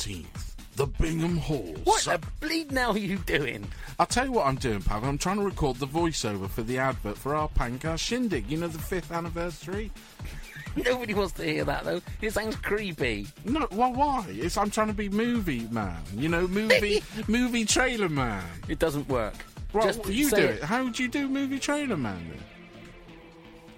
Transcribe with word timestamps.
14th, 0.10 0.56
the 0.76 0.86
Bingham 0.88 1.38
Hall. 1.38 1.76
What 1.84 2.02
So- 2.02 2.18
the 2.18 2.28
bleed 2.40 2.72
now 2.72 2.92
are 2.92 2.98
you 2.98 3.18
doing? 3.18 3.68
I'll 4.00 4.06
tell 4.06 4.26
you 4.26 4.32
what 4.32 4.48
I'm 4.48 4.56
doing, 4.56 4.82
Pav. 4.82 5.04
I'm 5.04 5.18
trying 5.18 5.38
to 5.38 5.44
record 5.44 5.78
the 5.78 5.88
voiceover 5.88 6.50
for 6.50 6.64
the 6.64 6.78
advert 6.78 7.18
for 7.18 7.36
our 7.36 7.50
Pancast 7.50 8.00
Shindig. 8.00 8.50
You 8.50 8.58
know, 8.58 8.68
the 8.68 8.80
fifth 8.80 9.12
anniversary? 9.12 9.92
Nobody 10.86 11.14
wants 11.14 11.34
to 11.34 11.44
hear 11.44 11.66
that 11.66 11.84
though. 11.84 12.00
It 12.22 12.32
sounds 12.32 12.56
creepy. 12.58 13.28
No, 13.44 13.68
well, 13.72 13.92
why? 13.92 14.26
It's 14.30 14.56
I'm 14.58 14.70
trying 14.70 14.88
to 14.88 14.94
be 14.94 15.10
movie 15.10 15.68
man. 15.72 15.98
You 16.16 16.30
know, 16.30 16.48
movie 16.48 17.04
movie 17.28 17.66
trailer 17.66 18.08
man. 18.08 18.44
It 18.68 18.80
doesn't 18.80 19.10
work. 19.10 19.34
Right, 19.74 19.86
Just 19.86 20.00
well, 20.04 20.12
you 20.12 20.30
say 20.30 20.38
do 20.42 20.46
it. 20.48 20.64
How 20.64 20.84
would 20.84 20.98
you 20.98 21.08
do 21.08 21.28
movie 21.28 21.60
trailer 21.60 21.98
man 21.98 22.32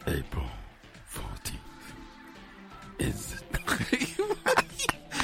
then? 0.05 0.16
April 0.17 0.45
14th 1.14 1.53
is 2.99 3.42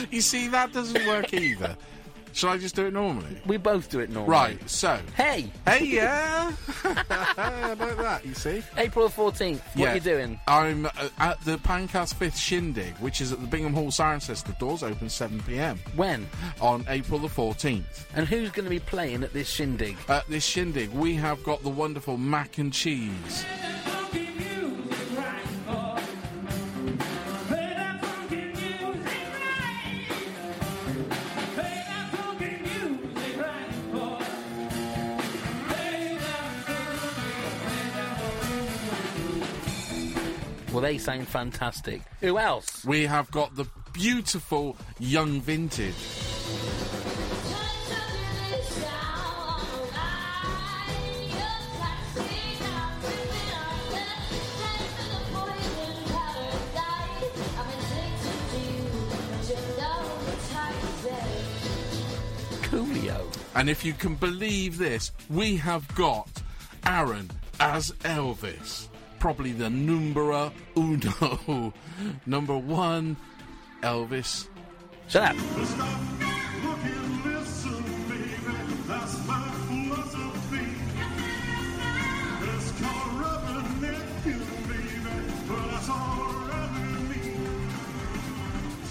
You 0.12 0.22
see, 0.22 0.48
that 0.50 0.74
doesn't 0.74 1.06
work 1.08 1.34
either. 1.34 1.76
Shall 2.34 2.52
I 2.52 2.58
just 2.60 2.76
do 2.76 2.86
it 2.86 2.94
normally? 2.94 3.42
We 3.48 3.58
both 3.58 3.90
do 3.90 4.00
it 4.00 4.12
normally. 4.12 4.30
Right, 4.32 4.70
so. 4.70 5.00
Hey, 5.16 5.50
Hey, 5.66 5.86
yeah! 5.86 6.52
like 6.84 7.98
that, 7.98 8.22
you 8.24 8.36
see? 8.36 8.62
April 8.78 9.08
the 9.08 9.14
14th. 9.16 9.58
What 9.60 9.76
Yeah. 9.76 9.92
are 9.92 9.96
you 9.96 10.02
doing? 10.02 10.40
I'm 10.48 10.86
uh, 10.86 11.10
at 11.18 11.42
the 11.46 11.58
Pancast 11.58 12.14
5th 12.20 12.38
Shindig, 12.38 12.96
which 13.00 13.22
is 13.22 13.32
at 13.32 13.42
the 13.42 13.48
Bingham 13.48 13.74
Hall 13.74 13.88
Cirencester. 13.88 14.56
Doors 14.60 14.84
open 14.84 15.08
7pm 15.08 15.80
When? 15.96 16.28
on 16.62 16.86
April 16.90 17.18
the 17.20 17.28
14th. 17.28 18.06
And 18.14 18.28
who's 18.28 18.52
going 18.52 18.66
to 18.66 18.70
be 18.70 18.80
playing 18.82 19.24
at 19.24 19.34
this 19.34 19.50
shindig? 19.50 19.98
At 20.08 20.28
this 20.30 20.46
Shindig, 20.46 20.92
we 20.92 21.16
have 21.16 21.44
got 21.44 21.64
the 21.64 21.70
wonderful 21.70 22.18
Mac 22.18 22.60
and 22.60 22.72
Cheese. 22.72 23.46
Well, 40.78 40.84
they 40.84 41.00
sound 41.00 41.28
fantastic. 41.28 42.04
Who 42.22 42.38
else? 42.38 42.86
We 42.86 43.08
have 43.08 43.32
got 43.32 43.56
the 43.56 43.66
beautiful 43.94 44.78
Young 45.00 45.42
Vintage. 45.42 45.96
Coolio. 62.62 63.26
And 63.56 63.68
if 63.68 63.84
you 63.84 63.94
can 63.94 64.14
believe 64.14 64.78
this, 64.78 65.12
we 65.28 65.56
have 65.56 65.88
got 65.96 66.30
Aaron 66.86 67.32
as 67.60 67.94
Elvis. 68.04 68.90
Probably 69.20 69.52
the 69.52 69.70
numero 69.70 70.52
uno. 70.76 71.74
Number 72.26 72.58
one, 72.58 73.18
Elvis. 73.82 74.48
Shut 75.08 75.36
up. 75.36 76.38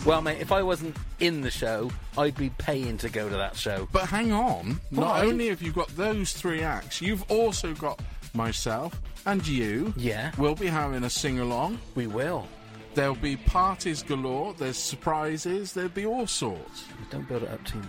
Well, 0.06 0.22
mate, 0.22 0.38
if 0.40 0.52
I 0.52 0.62
wasn't 0.62 0.96
in 1.18 1.40
the 1.40 1.50
show, 1.50 1.90
I'd 2.16 2.36
be 2.36 2.50
paying 2.50 2.96
to 2.98 3.08
go 3.08 3.28
to 3.28 3.36
that 3.38 3.56
show. 3.56 3.88
But 3.90 4.08
hang 4.08 4.32
on, 4.32 4.80
not 4.92 5.06
Why? 5.16 5.26
only 5.26 5.48
have 5.48 5.60
you 5.60 5.72
got 5.72 5.88
those 5.96 6.32
three 6.32 6.62
acts, 6.62 7.02
you've 7.02 7.28
also 7.28 7.74
got 7.74 8.00
myself 8.36 9.00
and 9.26 9.46
you. 9.46 9.92
Yeah. 9.96 10.32
We'll 10.38 10.54
be 10.54 10.66
having 10.66 11.04
a 11.04 11.10
sing 11.10 11.40
along. 11.40 11.78
We 11.94 12.06
will. 12.06 12.46
There'll 12.94 13.14
be 13.14 13.36
parties 13.36 14.02
galore, 14.02 14.54
there's 14.54 14.78
surprises, 14.78 15.72
there'll 15.74 15.90
be 15.90 16.06
all 16.06 16.26
sorts. 16.26 16.84
Don't 17.10 17.28
build 17.28 17.42
it 17.42 17.50
up 17.50 17.62
too 17.64 17.78
much. 17.78 17.88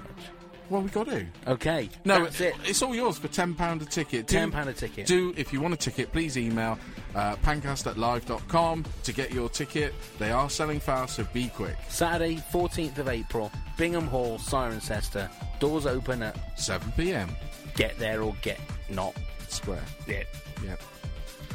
Well, 0.69 0.81
we 0.81 0.89
got 0.89 1.07
to. 1.07 1.25
Okay. 1.47 1.89
No, 2.03 2.25
that's 2.25 2.41
it. 2.41 2.53
it's 2.65 2.81
all 2.81 2.93
yours 2.93 3.17
for 3.17 3.29
£10 3.29 3.81
a 3.81 3.85
ticket. 3.85 4.27
Do- 4.27 4.35
£10 4.35 4.67
a 4.67 4.73
ticket. 4.73 5.07
Do, 5.07 5.33
if 5.37 5.53
you 5.53 5.61
want 5.61 5.73
a 5.73 5.77
ticket, 5.77 6.11
please 6.11 6.37
email 6.37 6.77
uh, 7.15 7.37
pancast 7.37 7.87
at 7.87 7.97
live.com 7.97 8.83
to 9.03 9.13
get 9.13 9.31
your 9.31 9.47
ticket. 9.47 9.93
They 10.19 10.29
are 10.29 10.49
selling 10.49 10.81
fast, 10.81 11.15
so 11.15 11.23
be 11.31 11.47
quick. 11.47 11.77
Saturday, 11.87 12.43
14th 12.51 12.97
of 12.97 13.07
April, 13.07 13.49
Bingham 13.77 14.07
Hall, 14.07 14.37
Cirencester. 14.39 15.29
Doors 15.59 15.85
open 15.85 16.21
at 16.21 16.59
7 16.59 16.91
pm. 16.97 17.29
get 17.75 17.97
there 17.97 18.21
or 18.21 18.35
get 18.41 18.59
not. 18.89 19.15
Square. 19.57 19.83
Yeah. 20.07 20.23
Yep. 20.63 20.81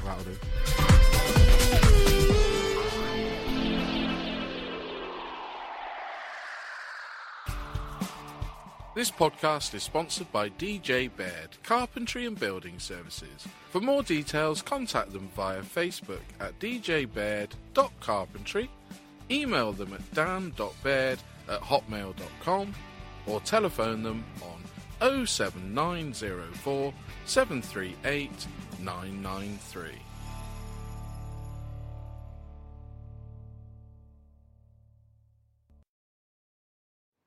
That'll 0.05 0.25
do. 0.25 1.43
This 8.95 9.11
podcast 9.11 9.73
is 9.73 9.83
sponsored 9.83 10.31
by 10.33 10.51
DJ 10.51 11.09
Baird, 11.17 11.57
Carpentry 11.63 12.27
and 12.27 12.39
Building 12.39 12.79
Services. 12.79 13.49
For 13.71 13.81
more 13.81 14.03
details, 14.03 14.61
contact 14.61 15.15
them 15.15 15.31
via 15.35 15.63
Facebook 15.63 16.21
at 16.39 16.59
djbaird.carpentry, 16.59 18.69
email 19.31 19.73
them 19.73 19.95
at 19.95 20.13
dan.baird 20.13 21.19
at 21.49 21.61
hotmail.com, 21.63 22.75
or 23.27 23.41
telephone 23.41 24.03
them 24.03 24.23
on 24.43 24.62
07904 25.03 26.95
738 27.27 28.31
993. 28.79 29.83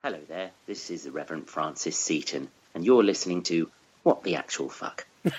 Hello 0.03 0.19
there, 0.29 0.51
this 0.67 0.89
is 0.89 1.03
the 1.03 1.11
Reverend 1.11 1.49
Francis 1.49 1.99
Seaton, 1.99 2.47
and 2.73 2.85
you're 2.85 3.03
listening 3.03 3.43
to 3.43 3.69
What 4.03 4.23
the 4.23 4.37
Actual 4.37 4.69
Fuck. 4.69 5.05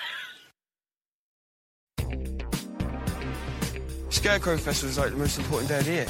Scarecrow 4.11 4.59
Festival 4.59 4.91
is 4.91 4.99
like 4.99 5.13
the 5.13 5.17
most 5.17 5.39
important 5.39 5.71
day 5.71 5.79
of 5.79 5.85
the 5.87 5.93
year. 5.93 6.07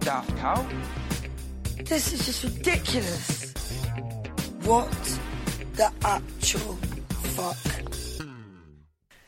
Daft 0.00 0.36
Cow? 0.38 1.01
This 1.92 2.14
is 2.14 2.24
just 2.24 2.44
ridiculous. 2.44 3.52
What 4.62 5.18
the 5.74 5.92
actual 6.02 6.76
fuck? 7.36 7.82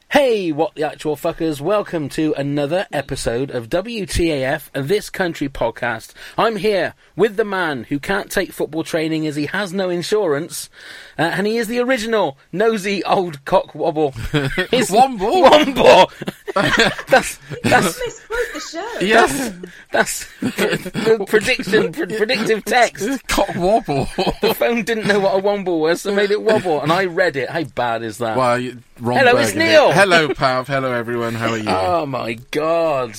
Hey, 0.08 0.50
what 0.50 0.74
the 0.74 0.84
actual 0.84 1.14
fuckers? 1.16 1.60
Welcome 1.60 2.08
to 2.10 2.32
another 2.38 2.86
episode 2.90 3.50
of 3.50 3.68
WTAF, 3.68 4.70
This 4.72 5.10
Country 5.10 5.50
podcast. 5.50 6.14
I'm 6.38 6.56
here 6.56 6.94
with 7.16 7.36
the 7.36 7.44
man 7.44 7.84
who 7.84 7.98
can't 7.98 8.30
take 8.30 8.50
football 8.50 8.82
training 8.82 9.26
as 9.26 9.36
he 9.36 9.44
has 9.44 9.74
no 9.74 9.90
insurance, 9.90 10.70
uh, 11.18 11.22
and 11.22 11.46
he 11.46 11.58
is 11.58 11.68
the 11.68 11.80
original 11.80 12.38
nosy 12.50 13.04
old 13.04 13.44
cock 13.44 13.74
wobble. 13.74 14.12
He's 14.70 14.88
Womble? 14.88 15.50
Womble! 15.50 16.10
that's, 17.08 17.38
that's, 17.62 18.00
Misquote 18.00 18.38
the 18.54 18.60
show. 18.60 19.00
Yes, 19.00 19.52
that's 19.92 20.26
the 20.40 21.24
prediction, 21.28 21.92
pre- 21.92 22.06
predictive 22.06 22.64
text. 22.64 23.26
cock 23.28 23.54
wobble. 23.56 24.06
The 24.40 24.54
phone 24.56 24.84
didn't 24.84 25.06
know 25.06 25.20
what 25.20 25.38
a 25.38 25.42
womble 25.42 25.80
was, 25.80 26.00
so 26.00 26.14
made 26.14 26.30
it 26.30 26.40
wobble, 26.40 26.80
and 26.80 26.90
I 26.90 27.04
read 27.04 27.36
it. 27.36 27.50
How 27.50 27.64
bad 27.64 28.02
is 28.02 28.18
that? 28.18 28.36
well, 28.36 28.58
you, 28.58 28.78
Ron 28.98 29.18
Hello, 29.18 29.36
it's 29.36 29.52
Burgundy. 29.52 29.72
Neil. 29.72 29.92
Hello, 29.92 30.32
Pav. 30.32 30.66
Hello, 30.66 30.92
everyone. 30.92 31.34
How 31.34 31.50
are 31.50 31.58
you? 31.58 31.68
Oh 31.68 32.06
my 32.06 32.34
god. 32.50 33.14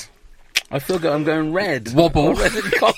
I 0.71 0.79
feel 0.79 0.97
good. 0.97 1.13
I'm 1.13 1.23
going 1.23 1.53
red. 1.53 1.93
Wobble. 1.93 2.33
Red 2.35 2.51
cock. 2.79 2.95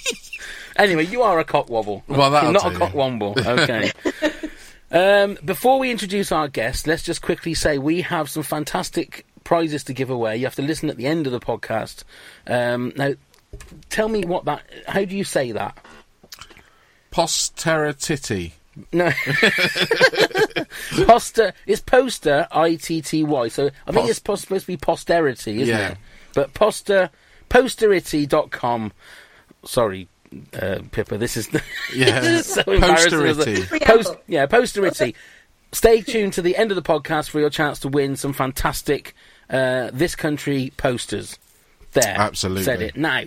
anyway, 0.78 1.06
you 1.06 1.22
are 1.24 1.38
a 1.40 1.44
cock 1.44 1.70
wobble. 1.70 2.04
Well, 2.08 2.32
that'll 2.32 2.54
not 2.54 2.62
tell 2.62 2.76
a 2.76 2.78
cock 2.78 2.94
womble. 2.94 3.38
Okay. 3.46 3.92
um, 4.90 5.38
before 5.44 5.78
we 5.78 5.92
introduce 5.92 6.32
our 6.32 6.48
guest, 6.48 6.88
let's 6.88 7.04
just 7.04 7.22
quickly 7.22 7.54
say 7.54 7.78
we 7.78 8.02
have 8.02 8.30
some 8.30 8.44
fantastic 8.44 9.26
prizes 9.48 9.82
to 9.86 9.94
give 9.94 10.10
away. 10.10 10.36
You 10.36 10.46
have 10.46 10.56
to 10.56 10.62
listen 10.62 10.90
at 10.90 10.98
the 10.98 11.08
end 11.08 11.26
of 11.26 11.32
the 11.32 11.40
podcast. 11.40 12.04
Um, 12.46 12.92
now, 12.98 13.14
tell 13.90 14.10
me 14.10 14.26
what 14.26 14.44
that. 14.44 14.62
How 14.88 15.06
do 15.06 15.16
you 15.16 15.24
say 15.24 15.54
that? 15.54 15.78
Posteritity. 17.12 18.52
No. 18.92 19.10
poster. 21.08 21.54
It's 21.66 21.82
poster. 21.82 22.48
I 22.52 22.76
T 22.76 23.02
T 23.02 23.24
Y. 23.24 23.48
So 23.48 23.68
I 23.88 23.92
think 23.92 24.02
Pos- 24.04 24.10
it's 24.10 24.20
pos- 24.20 24.42
supposed 24.42 24.66
to 24.66 24.72
be 24.74 24.78
posterity, 24.78 25.62
isn't 25.62 25.68
Yeah. 25.76 25.92
it? 25.92 25.98
But 26.36 26.54
poster. 26.54 27.10
Posterity.com. 27.50 28.92
Sorry, 29.64 30.10
uh, 30.62 30.80
Pippa. 30.92 31.18
This 31.18 31.38
is 31.38 31.50
Yeah. 31.96 32.20
this 32.20 32.46
is 32.48 32.54
so 32.54 32.62
embarrassing. 32.72 33.12
Posterity. 33.12 33.86
Post, 33.86 34.16
yeah, 34.28 34.46
posterity. 34.46 35.16
Stay 35.72 36.02
tuned 36.02 36.34
to 36.34 36.42
the 36.42 36.56
end 36.58 36.72
of 36.72 36.76
the 36.76 36.82
podcast 36.82 37.30
for 37.30 37.40
your 37.40 37.50
chance 37.50 37.80
to 37.80 37.88
win 37.88 38.16
some 38.18 38.34
fantastic 38.34 39.16
uh, 39.50 39.90
this 39.94 40.16
country 40.16 40.72
posters. 40.78 41.38
There, 41.94 42.16
Absolutely. 42.18 42.64
said 42.64 42.82
it 42.82 42.96
now. 42.98 43.24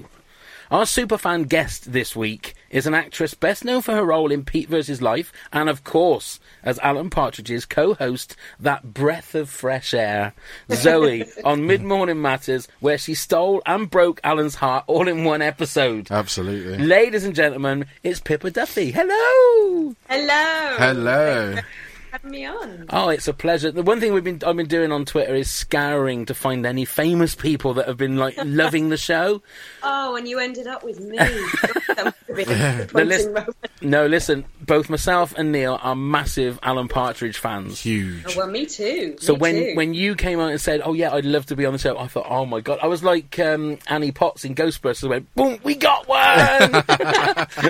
Our 0.70 0.84
superfan 0.84 1.48
guest 1.48 1.92
this 1.92 2.14
week 2.14 2.54
is 2.70 2.86
an 2.86 2.94
actress 2.94 3.34
best 3.34 3.64
known 3.64 3.82
for 3.82 3.92
her 3.92 4.04
role 4.04 4.30
in 4.30 4.44
Pete 4.44 4.68
vs. 4.68 5.02
Life, 5.02 5.32
and 5.52 5.68
of 5.68 5.82
course, 5.82 6.38
as 6.62 6.78
Alan 6.78 7.10
Partridge's 7.10 7.64
co-host, 7.66 8.36
that 8.60 8.94
breath 8.94 9.34
of 9.34 9.50
fresh 9.50 9.92
air, 9.92 10.32
Zoe, 10.70 11.24
on 11.44 11.66
Mid 11.66 11.82
Morning 11.82 12.22
Matters, 12.22 12.68
where 12.78 12.98
she 12.98 13.14
stole 13.14 13.60
and 13.66 13.90
broke 13.90 14.20
Alan's 14.22 14.54
heart 14.54 14.84
all 14.86 15.08
in 15.08 15.24
one 15.24 15.42
episode. 15.42 16.08
Absolutely. 16.08 16.78
Ladies 16.78 17.24
and 17.24 17.34
gentlemen, 17.34 17.86
it's 18.04 18.20
Pippa 18.20 18.52
Duffy. 18.52 18.92
Hello. 18.92 19.96
Hello. 20.08 20.76
Hello. 20.78 21.56
Having 22.12 22.30
me 22.30 22.44
on. 22.44 22.86
Oh, 22.90 23.08
it's 23.08 23.28
a 23.28 23.32
pleasure. 23.32 23.70
The 23.70 23.82
one 23.82 24.00
thing 24.00 24.12
we've 24.12 24.24
been 24.24 24.40
I've 24.44 24.56
been 24.56 24.66
doing 24.66 24.90
on 24.90 25.04
Twitter 25.04 25.34
is 25.34 25.50
scouring 25.50 26.26
to 26.26 26.34
find 26.34 26.66
any 26.66 26.84
famous 26.84 27.34
people 27.34 27.74
that 27.74 27.86
have 27.86 27.96
been 27.96 28.16
like 28.16 28.34
loving 28.44 28.88
the 28.88 28.96
show. 28.96 29.42
Oh, 29.82 30.16
and 30.16 30.26
you 30.28 30.38
ended 30.38 30.66
up 30.66 30.82
with 30.82 30.98
me. 31.00 31.18
God, 32.36 32.46
that 32.46 32.56
must 32.56 32.78
have 32.78 32.92
been 32.92 33.00
a 33.06 33.06
disappointing 33.06 33.08
list- 33.08 33.30
moment. 33.32 33.56
No, 33.82 34.06
listen, 34.06 34.44
both 34.66 34.90
myself 34.90 35.34
and 35.38 35.52
Neil 35.52 35.78
are 35.82 35.96
massive 35.96 36.58
Alan 36.62 36.86
Partridge 36.88 37.38
fans. 37.38 37.80
Huge. 37.80 38.24
Oh, 38.28 38.32
well, 38.36 38.46
me 38.46 38.66
too. 38.66 39.16
So 39.20 39.32
Me 39.34 39.38
when 39.38 39.54
too. 39.54 39.72
when 39.74 39.94
you 39.94 40.14
came 40.14 40.38
out 40.40 40.50
and 40.50 40.60
said, 40.60 40.82
"Oh 40.84 40.92
yeah, 40.92 41.12
I'd 41.14 41.24
love 41.24 41.46
to 41.46 41.56
be 41.56 41.64
on 41.66 41.72
the 41.72 41.78
show," 41.78 41.96
I 41.98 42.06
thought, 42.06 42.26
"Oh 42.28 42.44
my 42.46 42.60
god!" 42.60 42.78
I 42.82 42.86
was 42.86 43.02
like 43.02 43.38
um, 43.38 43.78
Annie 43.88 44.12
Potts 44.12 44.44
in 44.44 44.54
Ghostbusters. 44.54 45.08
Went, 45.08 45.34
"Boom, 45.34 45.58
we 45.62 45.74
got 45.76 46.06
one!" 46.08 46.84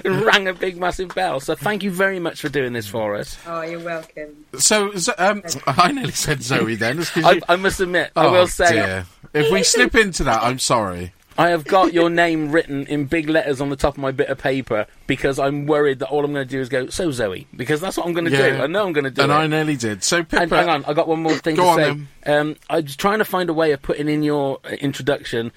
rang 0.25 0.49
a 0.49 0.55
big 0.55 0.77
massive 0.79 1.15
bell. 1.15 1.41
So 1.41 1.55
thank 1.55 1.83
you 1.83 1.91
very 1.91 2.19
much 2.19 2.41
for 2.41 2.49
doing 2.49 2.73
this 2.73 2.87
for 2.87 3.15
us. 3.17 3.37
Oh, 3.47 3.63
you're 3.63 3.79
welcome. 3.81 4.45
So, 4.59 4.93
zo- 4.97 5.15
um, 5.19 5.43
I 5.67 5.93
nearly 5.93 6.11
said 6.13 6.43
Zoe 6.43 6.75
then. 6.75 7.05
I, 7.17 7.33
you- 7.33 7.41
I 7.49 7.57
must 7.57 7.81
admit, 7.81 8.11
I 8.17 8.27
Oh, 8.27 8.33
will 8.33 8.47
say, 8.49 8.73
dear. 8.73 9.07
If 9.33 9.51
we 9.53 9.63
slip 9.63 9.95
into 9.95 10.25
that, 10.25 10.43
I'm 10.43 10.59
sorry. 10.59 11.13
I 11.39 11.51
have 11.51 11.65
got 11.65 11.93
your 11.95 12.11
name 12.11 12.51
written 12.53 12.87
in 12.87 13.07
big 13.07 13.29
letters 13.29 13.61
on 13.61 13.71
the 13.71 13.77
top 13.77 13.95
of 13.95 13.99
my 13.99 14.11
bit 14.11 14.29
of 14.29 14.39
paper 14.39 14.87
because 15.07 15.39
I'm 15.39 15.67
worried 15.67 16.01
that 16.01 16.09
all 16.09 16.25
I'm 16.25 16.33
going 16.33 16.47
to 16.47 16.51
do 16.51 16.61
is 16.61 16.69
go, 16.69 16.89
"So 16.89 17.11
Zoe," 17.11 17.47
because 17.57 17.81
that's 17.81 17.97
what 17.97 18.07
I'm 18.07 18.13
going 18.13 18.27
to 18.27 18.31
do. 18.31 18.63
I 18.63 18.67
know 18.67 18.85
I'm 18.87 18.93
going 18.93 19.05
to 19.05 19.11
do 19.11 19.23
And 19.23 19.33
it. 19.33 19.35
I 19.35 19.47
nearly 19.47 19.77
did. 19.77 20.03
So, 20.05 20.23
Pippa, 20.23 20.43
And 20.43 20.53
hang 20.53 20.69
on, 20.69 20.85
I 20.85 20.93
got 20.93 21.09
one 21.09 21.23
more 21.23 21.37
thing 21.39 21.57
Go 21.57 21.77
to 21.77 21.83
on, 21.91 22.09
say. 22.25 22.33
Um, 22.33 22.57
I 22.69 22.81
was 22.81 22.97
trying 22.97 23.19
to 23.21 23.25
find 23.25 23.49
a 23.49 23.55
way 23.55 23.73
of 23.73 23.81
putting 23.81 24.09
in 24.09 24.23
your 24.23 24.59
uh, 24.65 24.71
introduction 24.71 25.53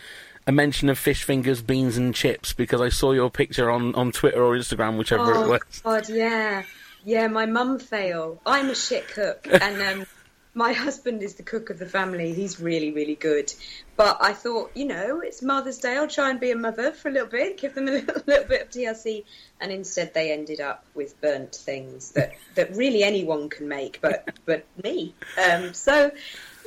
a 0.46 0.52
mention 0.52 0.90
of 0.90 0.98
fish 1.00 1.24
fingers, 1.24 1.62
beans, 1.62 1.96
and 1.98 2.14
chips 2.14 2.52
because 2.54 2.82
I 2.82 2.90
saw 2.90 3.12
your 3.14 3.30
picture 3.30 3.72
on, 3.72 3.96
on 3.96 4.12
Twitter 4.12 4.44
or 4.44 4.58
Instagram, 4.58 4.98
whichever 4.98 5.32
it 5.34 5.38
Oh, 5.38 5.48
was. 5.50 5.62
God, 5.84 6.10
yeah. 6.10 6.64
Yeah, 7.06 7.28
my 7.28 7.46
mum 7.46 7.80
fail. 7.80 8.42
I'm 8.46 8.70
a 8.70 8.76
shit 8.76 9.08
cook, 9.08 9.48
and 9.52 9.82
um, 9.82 10.06
my 10.56 10.74
husband 10.74 11.24
is 11.24 11.36
the 11.36 11.44
cook 11.44 11.70
of 11.70 11.80
the 11.80 11.86
family. 11.86 12.34
He's 12.34 12.60
really, 12.60 12.92
really 12.92 13.16
good. 13.16 13.52
But 13.96 14.18
I 14.22 14.34
thought, 14.34 14.72
you 14.76 14.86
know, 14.86 15.20
it's 15.22 15.42
Mother's 15.42 15.80
Day. 15.80 15.98
I'll 15.98 16.08
try 16.08 16.30
and 16.30 16.40
be 16.40 16.52
a 16.52 16.56
mother 16.56 16.92
for 16.92 17.10
a 17.10 17.12
little 17.12 17.28
bit, 17.28 17.58
give 17.58 17.74
them 17.74 17.88
a 17.88 17.92
little, 17.94 18.22
little 18.28 18.48
bit 18.48 18.62
of 18.62 18.70
TLC. 18.70 19.24
And 19.60 19.72
instead, 19.72 20.14
they 20.14 20.32
ended 20.32 20.62
up 20.62 20.86
with 20.94 21.20
burnt 21.22 21.56
things 21.56 22.12
that, 22.12 22.34
that 22.56 22.76
really 22.76 23.04
anyone 23.04 23.50
can 23.50 23.68
make, 23.68 24.00
but 24.02 24.38
but 24.46 24.66
me. 24.84 25.16
Um, 25.44 25.74
so, 25.74 26.12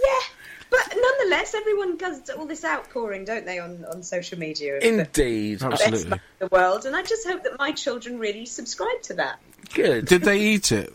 yeah. 0.04 0.20
But 0.68 0.96
nonetheless, 0.96 1.54
everyone 1.54 1.96
does 1.96 2.28
all 2.30 2.46
this 2.46 2.64
outpouring, 2.64 3.24
don't 3.24 3.46
they, 3.46 3.60
on, 3.60 3.84
on 3.84 4.02
social 4.02 4.36
media? 4.36 4.80
the 4.80 4.88
Indeed. 4.88 5.60
best 5.60 5.82
Absolutely. 5.82 6.20
the 6.40 6.48
world, 6.48 6.86
and 6.86 6.96
I 6.96 7.02
just 7.02 7.24
hope 7.24 7.44
that 7.44 7.56
my 7.56 7.70
children 7.70 8.18
really 8.18 8.46
subscribe 8.46 9.00
to 9.02 9.14
that. 9.14 9.38
Good. 9.74 10.06
did 10.06 10.22
they 10.22 10.40
eat 10.40 10.72
it? 10.72 10.92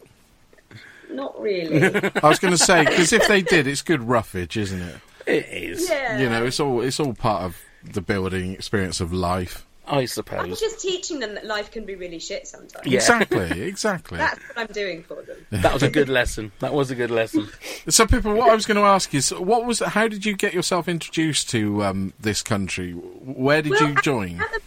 Not 1.12 1.40
really. 1.40 2.10
I 2.24 2.28
was 2.28 2.40
going 2.40 2.54
to 2.54 2.58
say 2.58 2.86
because 2.86 3.13
if 3.13 3.28
they 3.28 3.42
did, 3.42 3.68
it's 3.68 3.81
good 3.81 4.02
roughage, 4.04 4.58
isn't 4.58 4.81
it? 4.81 4.96
It 5.28 5.46
is, 5.46 5.90
yeah. 5.90 6.18
You 6.20 6.30
know, 6.30 6.46
it's 6.46 6.60
all 6.60 6.82
it's 6.82 7.00
all 7.00 7.13
part 7.13 7.44
of 7.44 7.58
the 7.84 8.01
building 8.01 8.53
experience 8.53 9.00
of 9.01 9.13
life. 9.13 9.65
I 9.88 10.06
suppose. 10.06 10.39
I'm 10.39 10.46
suppose. 10.46 10.60
just 10.60 10.82
teaching 10.82 11.20
them 11.20 11.34
that 11.36 11.46
life 11.46 11.72
can 11.72 11.86
be 11.86 11.96
really 11.96 12.20
shit 12.20 12.48
sometimes. 12.48 12.86
Yeah. 12.86 12.96
Exactly, 12.96 13.62
exactly. 13.68 14.20
That's 14.20 14.39
what 14.39 14.58
I'm 14.58 14.68
doing 14.68 15.03
for 15.03 15.22
them. 15.24 15.38
That 15.50 15.74
was 15.74 15.84
a 15.84 15.89
good 15.89 16.08
lesson. 16.08 16.51
That 16.60 16.74
was 16.74 16.91
a 16.91 16.96
good 16.96 17.12
lesson. 17.12 17.50
So, 17.89 18.06
Pippa, 18.06 18.34
what 18.34 18.50
I 18.50 18.56
was 18.56 18.65
going 18.68 18.77
to 18.77 18.84
ask 18.84 19.13
is, 19.13 19.32
what 19.34 19.65
was, 19.65 19.80
how 19.80 20.08
did 20.08 20.24
you 20.24 20.36
get 20.36 20.53
yourself 20.53 20.88
introduced 20.88 21.50
to 21.50 21.84
um, 21.84 22.13
this 22.20 22.44
country? 22.44 22.91
Where 22.94 23.62
did 23.63 23.72
Well, 23.72 23.89
you 23.89 23.96
join? 24.01 24.39
At 24.39 24.51
the 24.53 24.61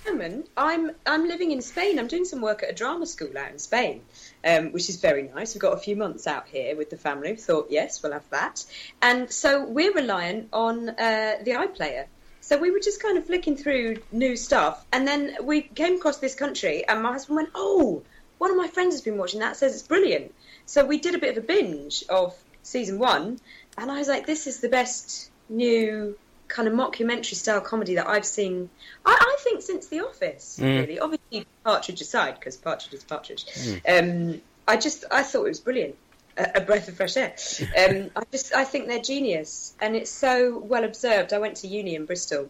I'm 0.56 0.90
I'm 1.06 1.28
living 1.28 1.50
in 1.50 1.60
Spain. 1.62 1.98
I'm 1.98 2.06
doing 2.06 2.24
some 2.24 2.40
work 2.40 2.62
at 2.62 2.70
a 2.70 2.72
drama 2.72 3.06
school 3.06 3.36
out 3.36 3.50
in 3.50 3.58
Spain, 3.58 4.02
um, 4.44 4.72
which 4.72 4.88
is 4.88 4.96
very 4.96 5.22
nice. 5.22 5.54
We've 5.54 5.60
got 5.60 5.74
a 5.74 5.78
few 5.78 5.96
months 5.96 6.26
out 6.26 6.48
here 6.48 6.76
with 6.76 6.90
the 6.90 6.96
family. 6.96 7.32
We 7.32 7.38
thought, 7.38 7.68
yes, 7.70 8.02
we'll 8.02 8.12
have 8.12 8.28
that. 8.30 8.64
And 9.02 9.30
so 9.30 9.64
we're 9.64 9.92
reliant 9.92 10.48
on 10.52 10.88
uh, 10.88 11.36
the 11.44 11.52
iPlayer. 11.52 12.06
So 12.40 12.58
we 12.58 12.70
were 12.70 12.80
just 12.80 13.02
kind 13.02 13.16
of 13.16 13.24
flicking 13.24 13.56
through 13.56 13.96
new 14.12 14.36
stuff, 14.36 14.84
and 14.92 15.08
then 15.08 15.36
we 15.42 15.62
came 15.62 15.96
across 15.96 16.18
this 16.18 16.34
country, 16.34 16.86
and 16.86 17.02
my 17.02 17.12
husband 17.12 17.36
went, 17.36 17.50
"Oh, 17.54 18.02
one 18.38 18.50
of 18.50 18.56
my 18.56 18.68
friends 18.68 18.94
has 18.94 19.00
been 19.02 19.16
watching 19.16 19.40
that. 19.40 19.56
Says 19.56 19.72
it's 19.72 19.88
brilliant." 19.88 20.34
So 20.66 20.84
we 20.84 20.98
did 20.98 21.14
a 21.14 21.18
bit 21.18 21.36
of 21.36 21.44
a 21.44 21.46
binge 21.46 22.04
of 22.08 22.34
season 22.62 22.98
one, 22.98 23.40
and 23.78 23.90
I 23.90 23.98
was 23.98 24.08
like, 24.08 24.26
"This 24.26 24.46
is 24.46 24.60
the 24.60 24.68
best 24.68 25.30
new 25.48 26.18
kind 26.54 26.68
of 26.68 26.74
mockumentary 26.74 27.34
style 27.34 27.60
comedy 27.60 27.96
that 27.96 28.06
I've 28.06 28.24
seen. 28.24 28.70
I, 29.04 29.12
I 29.12 29.36
think 29.40 29.62
since 29.62 29.88
The 29.88 30.00
Office, 30.00 30.58
really. 30.60 31.00
Obviously, 31.00 31.46
Partridge 31.64 32.00
aside, 32.00 32.38
because 32.38 32.56
Partridge 32.56 32.94
is 32.94 33.02
Partridge. 33.02 33.44
Um, 33.88 34.40
I 34.66 34.76
just 34.76 35.04
I 35.10 35.24
thought 35.24 35.46
it 35.46 35.48
was 35.48 35.60
brilliant. 35.60 35.96
A, 36.36 36.52
a 36.56 36.60
breath 36.60 36.88
of 36.88 36.94
fresh 36.94 37.16
air. 37.16 37.34
Um, 37.78 38.10
I 38.14 38.22
just 38.30 38.54
I 38.54 38.64
think 38.64 38.86
they're 38.86 39.02
genius, 39.02 39.74
and 39.80 39.96
it's 39.96 40.10
so 40.10 40.58
well 40.58 40.84
observed. 40.84 41.32
I 41.32 41.38
went 41.38 41.56
to 41.58 41.66
uni 41.66 41.96
in 41.96 42.06
Bristol 42.06 42.48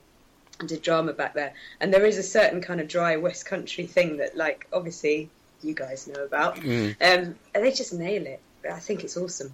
and 0.61 0.69
did 0.69 0.83
drama 0.83 1.15
back 1.15 1.33
there, 1.35 1.55
and 1.81 1.93
there 1.93 2.05
is 2.05 2.19
a 2.19 2.23
certain 2.23 2.61
kind 2.61 2.81
of 2.81 2.89
dry 2.89 3.17
West 3.17 3.47
Country 3.47 3.87
thing 3.87 4.19
that, 4.19 4.37
like, 4.37 4.67
obviously 4.73 5.31
you 5.63 5.75
guys 5.75 6.07
know 6.07 6.23
about. 6.23 6.59
Um, 6.59 7.37
and 7.55 7.65
they 7.65 7.73
just 7.73 7.95
nail 7.95 8.27
it. 8.27 8.41
I 8.71 8.81
think 8.81 9.03
it's 9.03 9.17
awesome. 9.17 9.53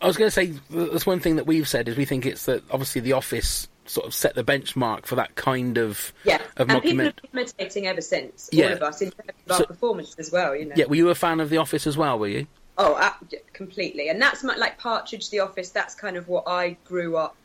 I 0.00 0.06
was 0.06 0.16
going 0.16 0.28
to 0.28 0.34
say 0.34 0.52
that's 0.70 1.06
one 1.06 1.20
thing 1.20 1.36
that 1.36 1.46
we've 1.46 1.66
said 1.68 1.88
is 1.88 1.96
we 1.96 2.04
think 2.04 2.26
it's 2.26 2.46
that 2.46 2.62
obviously 2.70 3.00
The 3.00 3.12
Office 3.12 3.68
sort 3.86 4.06
of 4.06 4.14
set 4.14 4.34
the 4.34 4.42
benchmark 4.44 5.06
for 5.06 5.14
that 5.16 5.34
kind 5.36 5.78
of 5.78 6.12
Yeah, 6.24 6.40
of 6.56 6.68
and 6.68 6.82
people 6.82 7.04
have 7.04 7.16
been 7.16 7.30
imitating 7.32 7.86
ever 7.86 8.00
since. 8.00 8.50
Yeah. 8.52 8.66
All 8.66 8.72
of 8.74 8.82
us 8.82 9.00
in 9.02 9.10
terms 9.10 9.30
of 9.46 9.52
our 9.52 9.58
So- 9.58 9.64
performance 9.66 10.14
as 10.18 10.30
well. 10.32 10.54
You 10.56 10.66
know. 10.66 10.74
Yeah, 10.76 10.86
were 10.86 10.96
you 10.96 11.08
a 11.08 11.14
fan 11.14 11.40
of 11.40 11.50
The 11.50 11.58
Office 11.58 11.86
as 11.86 11.96
well? 11.96 12.18
Were 12.18 12.28
you? 12.28 12.46
Oh, 12.78 12.94
uh, 12.94 13.12
completely. 13.52 14.08
And 14.10 14.20
that's 14.20 14.44
my, 14.44 14.54
like 14.56 14.78
Partridge, 14.78 15.30
The 15.30 15.40
Office. 15.40 15.70
That's 15.70 15.94
kind 15.94 16.16
of 16.16 16.28
what 16.28 16.44
I 16.46 16.76
grew 16.84 17.16
up 17.16 17.36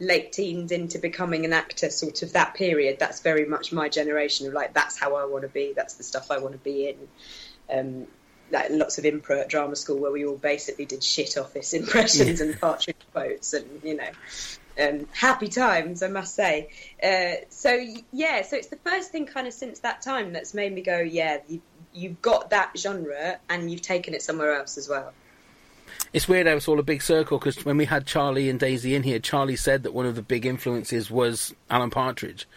late 0.00 0.32
teens 0.32 0.72
into 0.72 0.98
becoming 0.98 1.44
an 1.44 1.52
actor, 1.52 1.90
sort 1.90 2.22
of 2.22 2.32
that 2.32 2.54
period. 2.54 2.98
That's 2.98 3.20
very 3.20 3.44
much 3.44 3.72
my 3.72 3.88
generation 3.88 4.46
of 4.46 4.54
like 4.54 4.72
that's 4.72 4.98
how 4.98 5.16
I 5.16 5.24
want 5.26 5.42
to 5.42 5.48
be. 5.48 5.72
That's 5.76 5.94
the 5.94 6.02
stuff 6.02 6.30
I 6.30 6.38
want 6.38 6.52
to 6.52 6.58
be 6.58 6.88
in. 6.88 7.08
Um, 7.78 8.06
like 8.54 8.70
lots 8.70 8.96
of 8.96 9.04
improv 9.04 9.40
at 9.40 9.48
drama 9.48 9.76
school 9.76 9.98
where 9.98 10.12
we 10.12 10.24
all 10.24 10.36
basically 10.36 10.86
did 10.86 11.02
shit 11.02 11.36
office 11.36 11.74
impressions 11.82 12.40
and 12.40 12.58
partridge 12.58 12.96
quotes 13.12 13.52
and 13.52 13.80
you 13.82 13.96
know 13.96 14.08
um, 14.80 15.06
happy 15.12 15.48
times 15.48 16.02
I 16.02 16.08
must 16.08 16.34
say 16.34 16.70
uh, 17.02 17.44
so 17.50 17.84
yeah 18.12 18.42
so 18.42 18.56
it's 18.56 18.68
the 18.68 18.76
first 18.76 19.12
thing 19.12 19.26
kind 19.26 19.46
of 19.46 19.52
since 19.52 19.80
that 19.80 20.02
time 20.02 20.32
that's 20.32 20.54
made 20.54 20.72
me 20.72 20.80
go 20.80 20.98
yeah 20.98 21.38
you, 21.48 21.60
you've 21.92 22.22
got 22.22 22.50
that 22.50 22.72
genre 22.76 23.38
and 23.48 23.70
you've 23.70 23.82
taken 23.82 24.14
it 24.14 24.22
somewhere 24.22 24.54
else 24.54 24.78
as 24.78 24.88
well 24.88 25.12
It's 26.12 26.28
weird 26.28 26.46
how 26.46 26.54
it's 26.54 26.66
all 26.66 26.80
a 26.80 26.84
big 26.84 27.02
circle 27.02 27.38
because 27.38 27.64
when 27.64 27.76
we 27.76 27.84
had 27.84 28.06
Charlie 28.06 28.50
and 28.50 28.58
Daisy 28.58 28.94
in 28.94 29.04
here, 29.04 29.20
Charlie 29.20 29.56
said 29.56 29.84
that 29.84 29.94
one 29.94 30.06
of 30.06 30.16
the 30.16 30.22
big 30.22 30.44
influences 30.44 31.10
was 31.10 31.54
Alan 31.70 31.90
Partridge. 31.90 32.48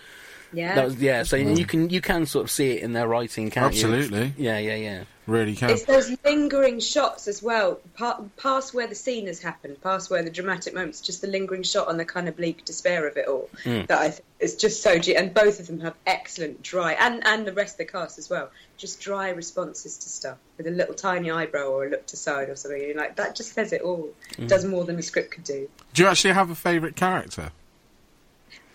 Yeah 0.54 0.76
That 0.76 0.86
was 0.86 0.96
yeah. 0.96 1.24
So 1.24 1.38
mm. 1.38 1.58
you 1.58 1.66
can 1.66 1.90
you 1.90 2.02
can 2.02 2.26
sort 2.26 2.46
of 2.46 2.52
see 2.52 2.72
it 2.72 2.84
in 2.84 2.94
their 2.94 3.08
writing, 3.08 3.50
can't 3.50 3.74
you? 3.74 3.80
Absolutely. 3.80 4.34
Yeah, 4.38 4.58
yeah, 4.58 4.76
yeah. 4.76 5.04
Really 5.28 5.56
can. 5.56 5.70
It's 5.72 5.84
those 5.84 6.16
lingering 6.24 6.80
shots 6.80 7.28
as 7.28 7.44
well, 7.44 7.82
pa- 7.96 8.22
past 8.38 8.74
where 8.74 8.88
the 8.88 8.96
scene 8.96 9.28
has 9.28 9.42
happened, 9.42 9.82
past 9.82 10.10
where 10.10 10.24
the 10.24 10.30
dramatic 10.30 10.74
moments, 10.74 11.02
just 11.02 11.20
the 11.20 11.28
lingering 11.28 11.64
shot 11.64 11.90
on 11.90 11.98
the 11.98 12.06
kind 12.06 12.30
of 12.30 12.38
bleak 12.38 12.64
despair 12.64 13.06
of 13.06 13.18
it 13.18 13.28
all. 13.28 13.50
Mm. 13.66 13.88
That 13.88 14.00
I 14.00 14.10
think 14.12 14.26
is 14.40 14.56
just 14.56 14.82
so. 14.82 14.92
And 14.92 15.34
both 15.34 15.60
of 15.60 15.68
them 15.68 15.82
have 15.82 15.96
excellent 16.06 16.64
dry, 16.64 16.94
and 16.94 17.28
and 17.28 17.46
the 17.46 17.52
rest 17.52 17.74
of 17.74 17.80
the 17.80 17.92
cast 17.92 18.18
as 18.18 18.30
well, 18.30 18.50
just 18.78 19.02
dry 19.02 19.32
responses 19.32 19.98
to 19.98 20.10
stuff 20.10 20.38
with 20.56 20.66
a 20.66 20.72
little 20.72 20.96
tiny 20.96 21.30
eyebrow 21.30 21.66
or 21.66 21.86
a 21.88 21.90
look 21.90 22.06
to 22.08 22.16
side 22.16 22.48
or 22.48 22.56
something. 22.56 22.82
You're 22.82 22.96
like 22.96 23.18
that 23.18 23.36
just 23.36 23.52
says 23.52 23.74
it 23.74 23.82
all. 23.82 24.10
Mm. 24.38 24.48
Does 24.48 24.64
more 24.64 24.86
than 24.86 24.96
the 24.96 25.04
script 25.04 25.32
could 25.32 25.44
do. 25.44 25.70
Do 25.94 26.04
you 26.04 26.08
actually 26.08 26.36
have 26.36 26.50
a 26.50 26.56
favourite 26.56 26.96
character? 26.96 27.52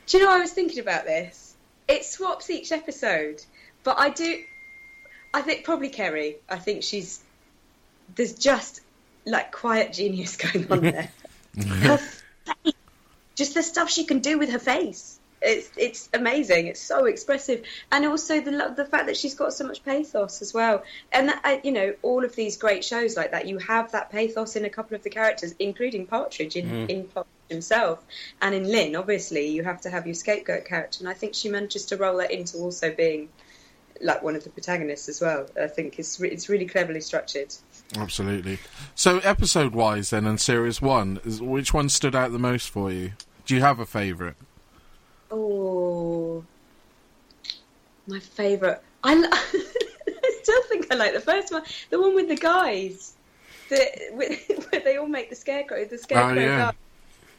Do 0.07 0.19
you 0.19 0.25
know 0.25 0.31
I 0.31 0.41
was 0.41 0.53
thinking 0.53 0.81
about 0.81 1.07
this? 1.07 1.52
It 1.89 2.05
swaps 2.05 2.51
each 2.51 2.73
episode, 2.73 3.43
but 3.85 3.99
I 3.99 4.11
do. 4.11 4.43
I 5.35 5.43
think 5.43 5.65
probably 5.65 5.89
Kerry. 5.89 6.37
I 6.49 6.57
think 6.57 6.83
she's 6.83 7.21
there's 8.15 8.35
just 8.35 8.81
like 9.27 9.53
quiet 9.53 9.93
genius 9.93 10.37
going 10.53 10.71
on 10.71 10.81
there. 10.81 11.11
her 11.57 11.99
face, 11.99 12.75
just 13.35 13.55
the 13.55 13.63
stuff 13.63 13.91
she 13.91 14.05
can 14.05 14.21
do 14.21 14.39
with 14.39 14.51
her 14.51 14.59
face. 14.59 15.19
It's 15.43 15.71
it's 15.77 16.09
amazing. 16.15 16.69
It's 16.69 16.81
so 16.81 17.07
expressive, 17.07 17.65
and 17.91 18.07
also 18.07 18.41
the 18.41 18.73
the 18.77 18.85
fact 18.85 19.07
that 19.07 19.17
she's 19.17 19.35
got 19.35 19.53
so 19.53 19.67
much 19.67 19.85
pathos 19.85 20.43
as 20.43 20.55
well. 20.55 20.83
And 21.13 21.29
that, 21.29 21.65
you 21.65 21.73
know, 21.73 21.95
all 22.03 22.25
of 22.25 22.35
these 22.35 22.57
great 22.57 22.85
shows 22.85 23.17
like 23.17 23.33
that, 23.33 23.47
you 23.47 23.59
have 23.59 23.93
that 23.93 24.11
pathos 24.11 24.57
in 24.57 24.65
a 24.65 24.71
couple 24.71 24.95
of 24.95 25.03
the 25.03 25.11
characters, 25.11 25.55
including 25.59 26.07
Partridge 26.07 26.57
in 26.57 26.67
mm. 26.67 26.89
in 26.89 27.05
Partridge 27.05 27.33
himself, 27.49 28.03
and 28.41 28.55
in 28.55 28.65
Lynn. 28.65 28.97
Obviously, 28.97 29.49
you 29.49 29.65
have 29.65 29.81
to 29.83 29.91
have 29.91 30.07
your 30.07 30.15
scapegoat 30.15 30.65
character, 30.65 30.99
and 31.01 31.09
I 31.09 31.15
think 31.15 31.35
she 31.35 31.49
manages 31.49 31.87
to 31.87 31.97
roll 31.97 32.19
that 32.19 32.31
into 32.31 32.59
also 32.59 32.95
being 32.95 33.29
like 34.01 34.23
one 34.23 34.35
of 34.35 34.45
the 34.45 34.51
protagonists 34.51 35.09
as 35.09 35.21
well. 35.21 35.47
I 35.61 35.69
think 35.69 35.99
it's 35.99 36.19
re- 36.19 36.31
it's 36.31 36.49
really 36.49 36.67
cleverly 36.67 37.01
structured. 37.01 37.55
Absolutely. 37.97 38.59
So, 38.95 39.19
episode 39.19 39.75
wise, 39.75 40.11
then, 40.11 40.27
and 40.27 40.41
series 40.41 40.81
one, 40.81 41.17
which 41.41 41.75
one 41.75 41.89
stood 41.89 42.15
out 42.15 42.33
the 42.33 42.39
most 42.39 42.71
for 42.71 42.91
you? 42.91 43.13
Do 43.45 43.55
you 43.55 43.61
have 43.61 43.79
a 43.79 43.87
favourite? 43.87 44.37
Oh, 45.35 46.45
my 48.07 48.19
favourite. 48.19 48.81
I, 49.03 49.15
lo- 49.15 49.29
I 49.33 50.39
still 50.43 50.63
think 50.65 50.93
I 50.93 50.97
like 50.97 51.15
the 51.15 51.21
first 51.21 51.51
one, 51.51 51.63
the 51.89 51.99
one 51.99 52.15
with 52.15 52.29
the 52.29 52.37
guys, 52.37 53.15
the 53.71 53.89
with, 54.13 54.69
where 54.71 54.83
they 54.83 54.99
all 54.99 55.07
make 55.07 55.31
the 55.31 55.37
scarecrow, 55.37 55.87
the 55.87 55.95
oh, 55.95 55.99
scarecrow 55.99 56.43
yeah. 56.43 56.73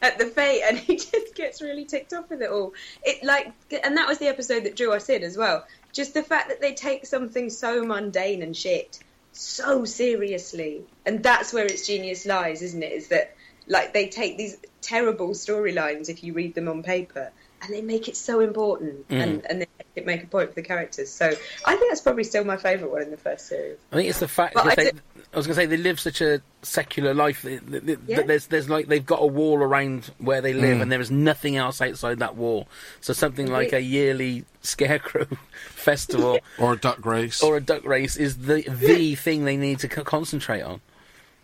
at 0.02 0.18
the 0.18 0.26
fete, 0.26 0.62
and 0.66 0.76
he 0.76 0.96
just 1.12 1.36
gets 1.36 1.62
really 1.62 1.84
ticked 1.84 2.12
off 2.12 2.28
with 2.28 2.42
it 2.42 2.50
all. 2.50 2.74
It 3.04 3.22
like, 3.22 3.52
and 3.84 3.96
that 3.96 4.08
was 4.08 4.18
the 4.18 4.26
episode 4.26 4.64
that 4.64 4.74
drew 4.74 4.92
us 4.92 5.08
in 5.08 5.22
as 5.22 5.36
well. 5.36 5.64
Just 5.92 6.14
the 6.14 6.24
fact 6.24 6.48
that 6.48 6.60
they 6.60 6.74
take 6.74 7.06
something 7.06 7.48
so 7.48 7.84
mundane 7.84 8.42
and 8.42 8.56
shit 8.56 8.98
so 9.30 9.84
seriously, 9.84 10.82
and 11.06 11.22
that's 11.22 11.52
where 11.52 11.64
its 11.64 11.86
genius 11.86 12.26
lies, 12.26 12.60
isn't 12.60 12.82
it? 12.82 12.92
Is 12.92 13.08
that 13.08 13.36
like 13.68 13.92
they 13.92 14.08
take 14.08 14.36
these 14.36 14.56
terrible 14.82 15.30
storylines 15.30 16.08
if 16.08 16.24
you 16.24 16.32
read 16.32 16.54
them 16.56 16.68
on 16.68 16.82
paper 16.82 17.30
and 17.64 17.74
they 17.74 17.82
make 17.82 18.08
it 18.08 18.16
so 18.16 18.40
important 18.40 19.08
mm. 19.08 19.22
and, 19.22 19.44
and 19.46 19.60
they 19.62 19.66
make 19.78 19.86
it 19.96 20.06
make 20.06 20.22
a 20.22 20.26
point 20.26 20.48
for 20.48 20.54
the 20.54 20.62
characters 20.62 21.10
so 21.10 21.26
i 21.64 21.76
think 21.76 21.90
that's 21.90 22.00
probably 22.00 22.24
still 22.24 22.44
my 22.44 22.56
favourite 22.56 22.90
one 22.90 23.02
in 23.02 23.10
the 23.10 23.16
first 23.16 23.46
series 23.46 23.78
I 23.92 23.96
think 23.96 24.08
it's 24.08 24.20
the 24.20 24.28
fact 24.28 24.54
that 24.54 24.66
I 24.66 24.74
they, 24.74 24.90
do- 24.90 24.98
I 25.32 25.36
was 25.36 25.46
going 25.46 25.56
to 25.56 25.62
say 25.62 25.66
they 25.66 25.76
live 25.76 25.98
such 25.98 26.20
a 26.20 26.40
secular 26.62 27.12
life. 27.12 27.42
That, 27.42 27.68
that- 27.68 28.06
that 28.06 28.26
There's 28.26 28.46
there's 28.46 28.68
like 28.68 28.86
they've 28.86 29.04
got 29.04 29.20
a 29.20 29.26
wall 29.26 29.58
around 29.58 30.10
where 30.18 30.40
they 30.40 30.52
live, 30.52 30.78
mm. 30.78 30.82
and 30.82 30.92
there 30.92 31.00
is 31.00 31.10
nothing 31.10 31.56
else 31.56 31.80
outside 31.80 32.20
that 32.20 32.36
wall. 32.36 32.68
So 33.00 33.12
something 33.12 33.50
like 33.50 33.72
a 33.72 33.80
yearly 33.80 34.44
scarecrow 34.62 35.26
festival 35.70 36.38
Or 36.58 36.74
a 36.74 36.76
duck 36.76 37.04
race? 37.04 37.42
or 37.42 37.56
a 37.56 37.60
duck 37.60 37.84
race 37.84 38.16
is 38.16 38.38
the 38.38 38.62
the 38.62 39.14
thing 39.16 39.44
they 39.44 39.56
need 39.56 39.80
to 39.80 39.88
concentrate 39.88 40.62
on. 40.62 40.80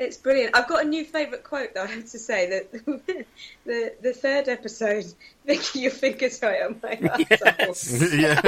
It's 0.01 0.17
brilliant 0.17 0.57
i've 0.57 0.67
got 0.67 0.85
a 0.85 0.89
new 0.89 1.05
favourite 1.05 1.45
quote 1.45 1.75
though 1.75 1.83
i 1.83 1.87
have 1.87 2.07
to 2.11 2.19
say 2.19 2.49
that 2.49 2.73
the 3.67 3.95
the 4.03 4.13
third 4.13 4.49
episode 4.49 5.05
vicky 5.47 5.81
your 5.81 5.91
fingers 5.91 6.41
right 6.43 6.63
on 6.63 6.81
my 6.83 6.93
asshole 6.93 8.09
yeah. 8.19 8.41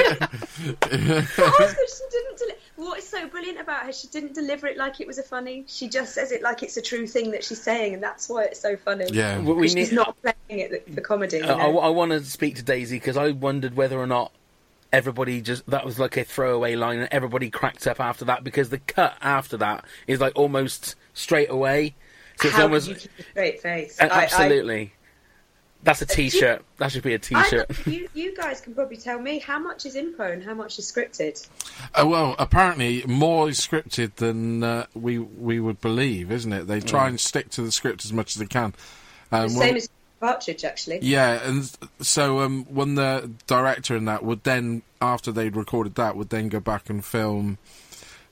she 0.67 2.03
didn't. 2.11 2.37
Deli- 2.37 2.55
what 2.75 2.97
is 2.99 3.07
so 3.07 3.27
brilliant 3.27 3.59
about 3.59 3.85
her? 3.85 3.93
She 3.93 4.07
didn't 4.07 4.33
deliver 4.33 4.67
it 4.67 4.77
like 4.77 4.99
it 4.99 5.07
was 5.07 5.17
a 5.17 5.23
funny. 5.23 5.63
She 5.67 5.87
just 5.89 6.13
says 6.13 6.31
it 6.31 6.41
like 6.41 6.63
it's 6.63 6.77
a 6.77 6.81
true 6.81 7.05
thing 7.07 7.31
that 7.31 7.43
she's 7.43 7.61
saying, 7.61 7.93
and 7.93 8.03
that's 8.03 8.27
why 8.29 8.45
it's 8.45 8.59
so 8.59 8.75
funny. 8.77 9.05
Yeah. 9.11 9.37
Well, 9.37 9.55
we 9.55 9.61
Because 9.63 9.71
she's 9.73 9.89
need- 9.91 9.95
not 9.95 10.17
playing 10.21 10.35
it 10.49 10.93
for 10.93 11.01
comedy. 11.01 11.37
You 11.37 11.43
Uh, 11.45 11.55
I. 11.55 11.67
I 11.69 11.89
want 11.89 12.11
to 12.11 12.23
speak 12.23 12.55
to 12.55 12.63
Daisy 12.63 12.97
because 12.97 13.17
I 13.17 13.31
wondered 13.31 13.75
whether 13.75 13.97
or 13.99 14.07
not 14.07 14.31
everybody 14.91 15.41
just 15.41 15.65
that 15.67 15.85
was 15.85 15.99
like 15.99 16.17
a 16.17 16.23
throwaway 16.23 16.75
line 16.75 16.99
and 16.99 17.09
everybody 17.11 17.49
cracked 17.49 17.87
up 17.87 17.99
after 17.99 18.25
that 18.25 18.43
because 18.43 18.69
the 18.69 18.77
cut 18.79 19.15
after 19.21 19.57
that 19.57 19.83
is 20.07 20.19
like 20.19 20.33
almost 20.35 20.95
straight 21.13 21.49
away. 21.49 21.95
So 22.39 22.47
it's 22.47 22.57
How 22.57 22.63
almost 22.63 22.87
can 22.87 22.95
you 22.95 22.99
keep 23.01 23.11
a 23.19 23.23
straight 23.31 23.61
face? 23.61 23.99
uh, 24.01 24.05
I- 24.11 24.19
I- 24.19 24.23
absolutely. 24.23 24.93
That's 25.83 26.01
a 26.01 26.05
T-shirt. 26.05 26.63
That 26.77 26.93
should 26.93 27.03
be 27.03 27.13
a 27.13 27.19
T-shirt. 27.19 27.67
don't- 27.67 27.87
you, 27.87 28.07
you 28.13 28.35
guys 28.37 28.61
can 28.61 28.73
probably 28.73 28.95
tell 28.95 29.19
me 29.19 29.39
how 29.39 29.59
much 29.59 29.85
is 29.85 29.95
improv 29.97 30.31
and 30.31 30.41
how 30.43 30.53
much 30.53 30.79
is 30.79 30.89
scripted. 30.89 31.45
Uh, 31.93 32.07
well, 32.07 32.35
apparently 32.39 33.03
more 33.05 33.49
is 33.49 33.59
scripted 33.59 34.15
than 34.15 34.63
uh, 34.63 34.85
we 34.93 35.19
we 35.19 35.59
would 35.59 35.81
believe, 35.81 36.31
isn't 36.31 36.53
it? 36.53 36.67
They 36.67 36.79
try 36.79 37.09
and 37.09 37.19
stick 37.19 37.49
to 37.51 37.61
the 37.61 37.71
script 37.71 38.05
as 38.05 38.13
much 38.13 38.33
as 38.35 38.39
they 38.39 38.45
can. 38.45 38.73
Um, 39.31 39.49
The 39.49 39.53
well- 39.55 39.67
same 39.67 39.75
as 39.75 39.89
Partridge, 40.21 40.63
actually. 40.63 40.99
Yeah, 41.01 41.45
and 41.45 41.69
so 41.99 42.39
um, 42.39 42.63
when 42.69 42.95
the 42.95 43.29
director 43.45 43.97
and 43.97 44.07
that 44.07 44.23
would 44.23 44.45
then, 44.45 44.83
after 45.01 45.33
they'd 45.33 45.53
recorded 45.57 45.95
that, 45.95 46.15
would 46.15 46.29
then 46.29 46.47
go 46.47 46.61
back 46.61 46.89
and 46.89 47.03
film 47.03 47.57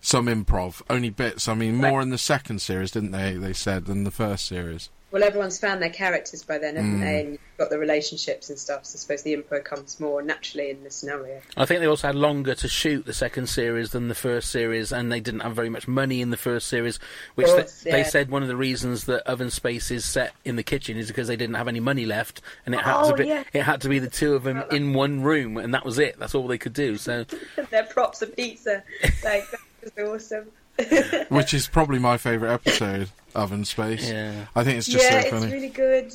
some 0.01 0.25
improv, 0.27 0.81
only 0.89 1.09
bits. 1.09 1.47
I 1.47 1.53
mean, 1.53 1.75
more 1.75 2.01
in 2.01 2.09
the 2.09 2.17
second 2.17 2.61
series, 2.61 2.91
didn't 2.91 3.11
they? 3.11 3.33
They 3.35 3.53
said 3.53 3.85
than 3.85 4.03
the 4.03 4.11
first 4.11 4.47
series. 4.47 4.89
Well, 5.11 5.25
everyone's 5.25 5.59
found 5.59 5.81
their 5.81 5.89
characters 5.89 6.41
by 6.41 6.57
then, 6.57 6.77
haven't 6.77 6.99
Mm. 6.99 7.01
they? 7.01 7.19
And 7.19 7.31
you've 7.31 7.39
got 7.57 7.69
the 7.69 7.77
relationships 7.77 8.49
and 8.49 8.57
stuff. 8.57 8.85
So 8.85 8.95
I 8.95 8.99
suppose 8.99 9.23
the 9.23 9.35
improv 9.35 9.65
comes 9.65 9.99
more 9.99 10.21
naturally 10.21 10.69
in 10.69 10.85
the 10.85 10.89
scenario. 10.89 11.41
I 11.57 11.65
think 11.65 11.81
they 11.81 11.85
also 11.87 12.07
had 12.07 12.15
longer 12.15 12.55
to 12.55 12.67
shoot 12.69 13.05
the 13.05 13.11
second 13.11 13.47
series 13.47 13.89
than 13.89 14.07
the 14.07 14.15
first 14.15 14.49
series, 14.49 14.93
and 14.93 15.11
they 15.11 15.19
didn't 15.19 15.41
have 15.41 15.53
very 15.53 15.67
much 15.69 15.85
money 15.85 16.21
in 16.21 16.29
the 16.29 16.37
first 16.37 16.69
series. 16.69 16.97
Which 17.35 17.47
Of 17.47 17.55
they, 17.57 17.61
course, 17.63 17.81
they 17.83 18.03
said 18.05 18.29
one 18.31 18.41
of 18.41 18.47
the 18.47 18.55
reasons 18.55 19.03
that 19.03 19.27
Oven 19.27 19.49
Space 19.51 19.91
is 19.91 20.05
set 20.05 20.33
in 20.45 20.55
the 20.55 20.63
kitchen 20.63 20.95
is 20.97 21.09
because 21.09 21.27
they 21.27 21.35
didn't 21.35 21.55
have 21.55 21.67
any 21.67 21.81
money 21.81 22.05
left, 22.05 22.39
and 22.65 22.73
it 22.73 22.79
had 22.79 22.95
Oh, 23.03 23.11
to 23.11 23.17
be 23.21 23.27
yeah. 23.27 23.43
it 23.51 23.63
had 23.63 23.81
to 23.81 23.89
be 23.89 23.99
the 23.99 24.09
two 24.09 24.33
of 24.35 24.43
them 24.43 24.63
in 24.71 24.93
one 24.93 25.23
room, 25.23 25.57
and 25.57 25.73
that 25.73 25.83
was 25.83 25.99
it. 25.99 26.17
That's 26.19 26.33
all 26.33 26.47
they 26.47 26.57
could 26.57 26.73
do. 26.73 26.95
So 26.95 27.25
Their 27.69 27.83
props 27.83 28.21
of 28.21 28.33
pizza, 28.33 28.81
like 29.25 29.43
that 29.81 29.97
was 29.97 30.31
awesome. 30.31 31.27
Which 31.29 31.53
is 31.53 31.67
probably 31.67 31.99
my 31.99 32.17
favourite 32.17 32.53
episode 32.53 33.09
of 33.35 33.51
In 33.51 33.65
Space. 33.65 34.09
Yeah. 34.09 34.45
I 34.55 34.63
think 34.63 34.77
it's 34.77 34.87
just 34.87 35.03
yeah, 35.03 35.21
so 35.21 35.37
it's 35.37 35.45
really 35.45 35.69
good. 35.69 36.13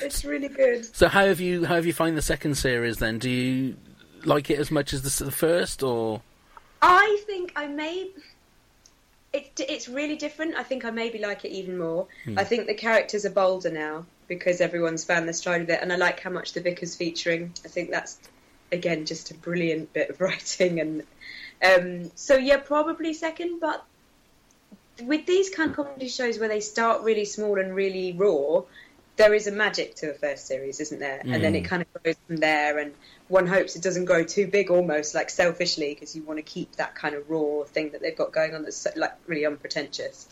It's 0.00 0.24
really 0.24 0.48
good. 0.48 0.84
so 0.94 1.08
how 1.08 1.26
have 1.26 1.40
you 1.40 1.64
how 1.64 1.74
have 1.74 1.86
you 1.86 1.92
find 1.92 2.16
the 2.16 2.22
second 2.22 2.54
series 2.54 2.98
then? 2.98 3.18
Do 3.18 3.28
you 3.28 3.76
like 4.24 4.50
it 4.50 4.58
as 4.58 4.70
much 4.70 4.92
as 4.92 5.02
the, 5.02 5.24
the 5.24 5.30
first, 5.30 5.82
or 5.82 6.22
I 6.80 7.22
think 7.26 7.52
I 7.56 7.66
may. 7.66 8.10
It, 9.32 9.52
it's 9.58 9.88
really 9.88 10.16
different. 10.16 10.56
I 10.56 10.64
think 10.64 10.84
I 10.84 10.90
maybe 10.90 11.18
like 11.18 11.44
it 11.44 11.50
even 11.50 11.78
more. 11.78 12.06
Hmm. 12.24 12.38
I 12.38 12.44
think 12.44 12.66
the 12.66 12.74
characters 12.74 13.24
are 13.24 13.30
bolder 13.30 13.70
now 13.70 14.06
because 14.26 14.60
everyone's 14.60 15.04
found 15.04 15.26
their 15.26 15.32
stride 15.32 15.62
with 15.62 15.70
it, 15.70 15.80
and 15.82 15.92
I 15.92 15.96
like 15.96 16.20
how 16.20 16.30
much 16.30 16.52
the 16.52 16.60
vicar's 16.60 16.96
featuring. 16.96 17.52
I 17.64 17.68
think 17.68 17.90
that's 17.90 18.18
again 18.72 19.06
just 19.06 19.30
a 19.30 19.34
brilliant 19.34 19.92
bit 19.92 20.10
of 20.10 20.20
writing, 20.20 20.80
and 20.80 21.02
um, 21.62 22.10
so 22.14 22.36
yeah, 22.36 22.58
probably 22.58 23.14
second. 23.14 23.60
But 23.60 23.84
with 25.02 25.26
these 25.26 25.50
kind 25.50 25.70
of 25.70 25.76
comedy 25.76 26.08
shows 26.08 26.38
where 26.38 26.48
they 26.48 26.60
start 26.60 27.02
really 27.02 27.24
small 27.24 27.58
and 27.58 27.74
really 27.74 28.12
raw, 28.12 28.62
there 29.16 29.34
is 29.34 29.46
a 29.46 29.52
magic 29.52 29.96
to 29.96 30.10
a 30.10 30.14
first 30.14 30.46
series, 30.46 30.80
isn't 30.80 30.98
there? 30.98 31.20
And 31.22 31.44
then 31.44 31.54
it 31.54 31.62
kind 31.62 31.82
of 31.82 32.02
grows 32.02 32.16
from 32.26 32.36
there, 32.36 32.78
and 32.78 32.94
one 33.28 33.46
hopes 33.46 33.76
it 33.76 33.82
doesn't 33.82 34.06
grow 34.06 34.24
too 34.24 34.46
big, 34.46 34.70
almost 34.70 35.14
like 35.14 35.28
selfishly, 35.28 35.92
because 35.94 36.16
you 36.16 36.22
want 36.22 36.38
to 36.38 36.42
keep 36.42 36.76
that 36.76 36.94
kind 36.94 37.14
of 37.14 37.28
raw 37.28 37.64
thing 37.64 37.90
that 37.90 38.00
they've 38.00 38.16
got 38.16 38.32
going 38.32 38.54
on 38.54 38.62
that's 38.62 38.78
so, 38.78 38.90
like 38.96 39.12
really 39.26 39.44
unpretentious. 39.44 40.26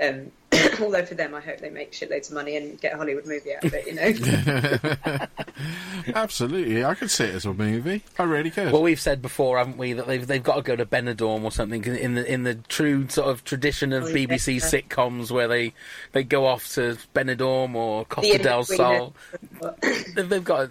Um, 0.00 0.30
Although 0.80 1.04
for 1.04 1.14
them, 1.14 1.34
I 1.34 1.40
hope 1.40 1.58
they 1.58 1.70
make 1.70 1.92
shitloads 1.92 2.28
of 2.28 2.34
money 2.34 2.56
and 2.56 2.80
get 2.80 2.94
a 2.94 2.96
Hollywood 2.96 3.26
movie 3.26 3.54
out 3.54 3.64
of 3.64 3.74
it. 3.74 3.86
You 3.86 3.94
know. 3.94 5.26
Absolutely, 6.14 6.84
I 6.84 6.94
could 6.94 7.10
see 7.10 7.24
it 7.24 7.34
as 7.34 7.44
a 7.46 7.52
movie. 7.54 8.02
I 8.18 8.22
really 8.24 8.50
could. 8.50 8.72
Well, 8.72 8.82
we've 8.82 9.00
said 9.00 9.20
before, 9.22 9.58
haven't 9.58 9.76
we, 9.78 9.92
that 9.94 10.06
they've 10.06 10.26
they've 10.26 10.42
got 10.42 10.56
to 10.56 10.62
go 10.62 10.76
to 10.76 10.86
Benidorm 10.86 11.42
or 11.44 11.50
something 11.52 11.84
in 11.84 12.14
the 12.14 12.32
in 12.32 12.42
the 12.44 12.54
true 12.54 13.08
sort 13.08 13.28
of 13.28 13.44
tradition 13.44 13.92
of 13.92 14.04
Oh, 14.04 14.06
yeah. 14.08 14.26
BBC 14.26 14.56
sitcoms 14.62 15.30
where 15.30 15.48
they 15.48 15.72
they 16.12 16.22
go 16.24 16.46
off 16.46 16.68
to 16.74 16.96
Benidorm 17.14 17.74
or 17.74 18.04
Costa 18.04 18.32
The 18.36 18.42
del 18.42 18.64
Sol. 18.64 19.14
They've, 20.14 20.28
they've 20.28 20.44
got, 20.44 20.70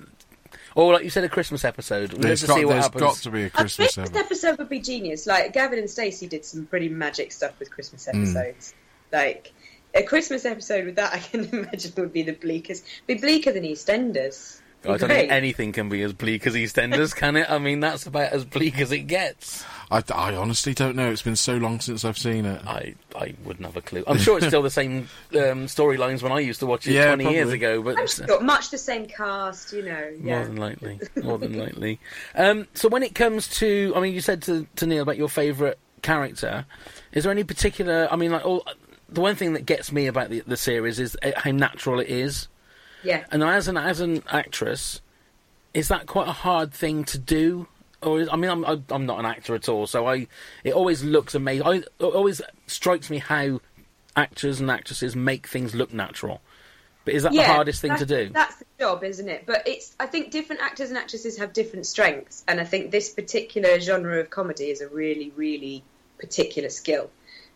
or 0.76 0.94
like 0.94 1.04
you 1.04 1.10
said, 1.10 1.24
a 1.24 1.30
Christmas 1.30 1.66
episode. 1.66 2.14
We'll 2.14 2.22
there's 2.22 2.42
have 2.42 2.48
to 2.50 2.54
got, 2.54 2.58
see 2.60 2.66
what 2.66 2.74
there's 2.74 2.86
happens. 2.86 3.02
got 3.02 3.16
to 3.18 3.32
be 3.32 3.44
a 3.44 3.46
A 3.48 3.50
Christmas 3.50 3.94
Christmas 3.96 4.10
episode. 4.10 4.26
episode 4.26 4.58
would 4.60 4.70
be 4.70 4.80
genius. 4.80 5.26
Like 5.28 5.54
Gavin 5.54 5.80
and 5.80 5.90
Stacey 5.90 6.28
did 6.28 6.46
some 6.46 6.66
pretty 6.66 6.90
magic 6.90 7.32
stuff 7.32 7.58
with 7.60 7.70
Christmas 7.72 8.06
Hmm. 8.06 8.18
episodes. 8.22 8.74
Like 9.12 9.52
a 9.96 10.04
Christmas 10.04 10.46
episode 10.46 10.86
with 10.86 10.96
that, 10.98 11.14
I 11.16 11.18
can 11.20 11.46
imagine 11.46 11.94
would 11.98 12.14
be 12.14 12.22
the 12.24 12.34
bleakest. 12.34 12.86
Be 13.08 13.16
bleaker 13.16 13.52
than 13.52 13.64
EastEnders. 13.64 14.62
Be 14.82 14.90
I 14.90 14.98
don't 14.98 15.10
think 15.10 15.32
anything 15.32 15.72
can 15.74 15.90
be 15.90 16.02
as 16.04 16.14
bleak 16.14 16.48
as 16.48 16.56
EastEnders, 16.56 17.14
can 17.14 17.36
it? 17.36 17.50
I 17.50 17.58
mean, 17.58 17.82
that's 17.82 18.06
about 18.06 18.32
as 18.32 18.46
bleak 18.46 18.80
as 18.80 18.92
it 18.94 19.08
gets. 19.08 19.66
I, 19.92 20.02
I 20.14 20.36
honestly 20.36 20.74
don't 20.74 20.96
know. 20.96 21.12
It's 21.12 21.22
been 21.22 21.36
so 21.36 21.58
long 21.58 21.82
since 21.82 22.06
I've 22.06 22.18
seen 22.18 22.46
it. 22.46 22.66
I, 22.66 22.96
I 23.14 23.34
wouldn't 23.44 23.66
have 23.66 23.76
a 23.76 23.82
clue. 23.82 24.04
I'm 24.08 24.18
sure 24.18 24.38
it's 24.38 24.48
still 24.48 24.62
the 24.62 24.70
same 24.70 25.10
um, 25.34 25.66
storylines 25.66 26.22
when 26.22 26.32
I 26.32 26.40
used 26.40 26.62
to 26.62 26.66
watch 26.66 26.88
it 26.88 26.94
Yeah, 26.94 27.16
20 27.16 27.32
years 27.32 27.52
ago, 27.52 27.82
but 27.82 27.98
I'm 27.98 28.08
sure, 28.08 28.40
much 28.42 28.70
the 28.70 28.78
same 28.78 29.08
cast, 29.08 29.74
you 29.74 29.84
know. 29.84 30.14
More 30.22 30.46
than 30.46 30.56
likely. 30.58 31.00
More 31.22 31.38
than 31.38 31.58
likely. 31.58 32.00
Um, 32.36 32.68
so 32.74 32.88
when 32.88 33.04
it 33.04 33.16
comes 33.16 33.48
to, 33.60 33.92
I 33.96 34.00
mean, 34.00 34.14
you 34.14 34.22
said 34.22 34.44
to, 34.44 34.66
to 34.78 34.86
Neil 34.86 35.04
about 35.04 35.18
your 35.18 35.30
favourite 35.30 35.78
character. 36.02 36.66
Is 37.12 37.24
there 37.24 37.32
any 37.32 37.44
particular? 37.44 38.08
I 38.10 38.16
mean, 38.16 38.32
like, 38.32 38.46
all, 38.46 38.66
the 39.10 39.22
one 39.22 39.36
thing 39.36 39.54
that 39.54 39.66
gets 39.66 39.92
me 39.92 40.08
about 40.08 40.30
the, 40.30 40.42
the 40.42 40.58
series 40.58 41.00
is 41.00 41.18
uh, 41.24 41.32
how 41.36 41.52
natural 41.52 42.00
it 42.00 42.10
is. 42.10 42.48
Yeah. 43.04 43.24
And 43.32 43.44
as 43.44 43.68
an 43.68 43.78
as 43.78 44.02
an 44.02 44.24
actress, 44.30 45.02
is 45.74 45.88
that 45.88 46.08
quite 46.08 46.28
a 46.28 46.34
hard 46.34 46.74
thing 46.74 47.04
to 47.06 47.18
do? 47.18 47.68
Or 48.02 48.22
is, 48.22 48.30
I 48.32 48.36
mean, 48.36 48.50
I'm 48.50 48.86
I'm 48.90 49.06
not 49.06 49.20
an 49.20 49.26
actor 49.26 49.56
at 49.56 49.68
all, 49.68 49.88
so 49.88 50.08
I 50.08 50.28
it 50.64 50.74
always 50.74 51.04
looks 51.04 51.36
amazing. 51.36 51.68
I, 51.68 51.74
it 51.76 51.86
always 52.02 52.42
strikes 52.68 53.10
me 53.10 53.18
how 53.20 53.62
actors 54.16 54.60
and 54.60 54.70
actresses 54.72 55.16
make 55.16 55.48
things 55.48 55.76
look 55.76 55.94
natural. 55.94 56.42
But 57.06 57.16
is 57.16 57.24
that 57.24 57.32
the 57.32 57.44
hardest 57.44 57.82
thing 57.82 57.96
to 57.96 58.06
do? 58.06 58.30
That's 58.30 58.58
the 58.58 58.66
job, 58.80 59.04
isn't 59.04 59.28
it? 59.28 59.46
But 59.46 59.68
it's. 59.68 59.96
I 60.00 60.06
think 60.06 60.32
different 60.32 60.62
actors 60.62 60.90
and 60.90 60.98
actresses 60.98 61.38
have 61.38 61.54
different 61.54 61.86
strengths, 61.86 62.44
and 62.48 62.60
I 62.60 62.66
think 62.66 62.92
this 62.92 63.10
particular 63.10 63.80
genre 63.80 64.20
of 64.20 64.30
comedy 64.30 64.66
is 64.66 64.82
a 64.82 64.88
really, 64.90 65.32
really 65.36 65.84
particular 66.20 66.70
skill. 66.70 67.10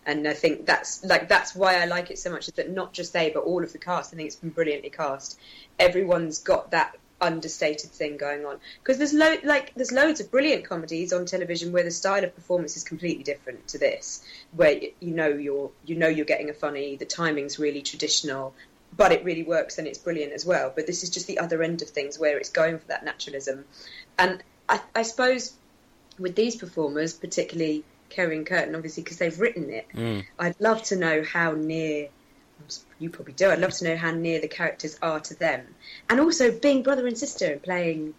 And 0.05 0.27
I 0.27 0.33
think 0.33 0.65
that's 0.65 1.03
like 1.03 1.29
that's 1.29 1.55
why 1.55 1.81
I 1.81 1.85
like 1.85 2.11
it 2.11 2.19
so 2.19 2.29
much. 2.29 2.47
Is 2.47 2.53
that 2.55 2.69
not 2.69 2.93
just 2.93 3.13
they, 3.13 3.29
but 3.29 3.43
all 3.43 3.63
of 3.63 3.71
the 3.71 3.77
cast? 3.77 4.13
I 4.13 4.17
think 4.17 4.27
it's 4.27 4.35
been 4.35 4.49
brilliantly 4.49 4.89
cast. 4.89 5.39
Everyone's 5.79 6.39
got 6.39 6.71
that 6.71 6.95
understated 7.23 7.89
thing 7.89 8.17
going 8.17 8.45
on 8.45 8.59
because 8.79 8.97
there's 8.97 9.13
lo- 9.13 9.37
like 9.45 9.73
there's 9.75 9.93
loads 9.93 10.19
of 10.19 10.29
brilliant 10.29 10.65
comedies 10.65 11.13
on 11.13 11.25
television 11.25 11.71
where 11.71 11.83
the 11.83 11.91
style 11.91 12.23
of 12.23 12.35
performance 12.35 12.75
is 12.75 12.83
completely 12.83 13.23
different 13.23 13.65
to 13.65 13.77
this 13.77 14.23
where 14.51 14.77
you 14.99 15.13
know 15.13 15.29
you're 15.29 15.71
you 15.85 15.95
know 15.95 16.09
you're 16.09 16.25
getting 16.25 16.49
a 16.49 16.53
funny 16.53 16.97
the 16.97 17.05
timing's 17.05 17.57
really 17.57 17.81
traditional 17.81 18.53
but 18.95 19.13
it 19.13 19.23
really 19.23 19.43
works 19.43 19.77
and 19.77 19.87
it's 19.87 19.97
brilliant 19.97 20.33
as 20.33 20.45
well 20.45 20.71
but 20.75 20.85
this 20.85 21.01
is 21.01 21.09
just 21.09 21.25
the 21.25 21.39
other 21.39 21.63
end 21.63 21.81
of 21.81 21.89
things 21.89 22.19
where 22.19 22.37
it's 22.37 22.49
going 22.49 22.77
for 22.77 22.87
that 22.87 23.05
naturalism 23.05 23.63
and 24.19 24.43
I, 24.67 24.81
I 24.93 25.03
suppose 25.03 25.53
with 26.19 26.35
these 26.35 26.57
performers 26.57 27.13
particularly 27.13 27.85
Kerry 28.13 28.37
and 28.37 28.45
Kurtan 28.45 28.75
obviously 28.75 29.03
because 29.03 29.17
they've 29.17 29.39
written 29.39 29.69
it 29.69 29.87
Mm. 29.95 30.23
I'd 30.39 30.59
love 30.59 30.83
to 30.83 30.95
know 30.95 31.23
how 31.23 31.51
near 31.53 32.09
you 32.99 33.09
probably 33.09 33.33
do. 33.33 33.49
I'd 33.49 33.59
love 33.59 33.73
to 33.73 33.83
know 33.85 33.97
how 33.97 34.11
near 34.11 34.39
the 34.39 34.47
characters 34.47 34.97
are 35.01 35.19
to 35.19 35.33
them, 35.37 35.61
and 36.09 36.19
also 36.19 36.51
being 36.51 36.83
brother 36.83 37.05
and 37.07 37.17
sister 37.17 37.51
and 37.51 37.61
playing 37.61 38.13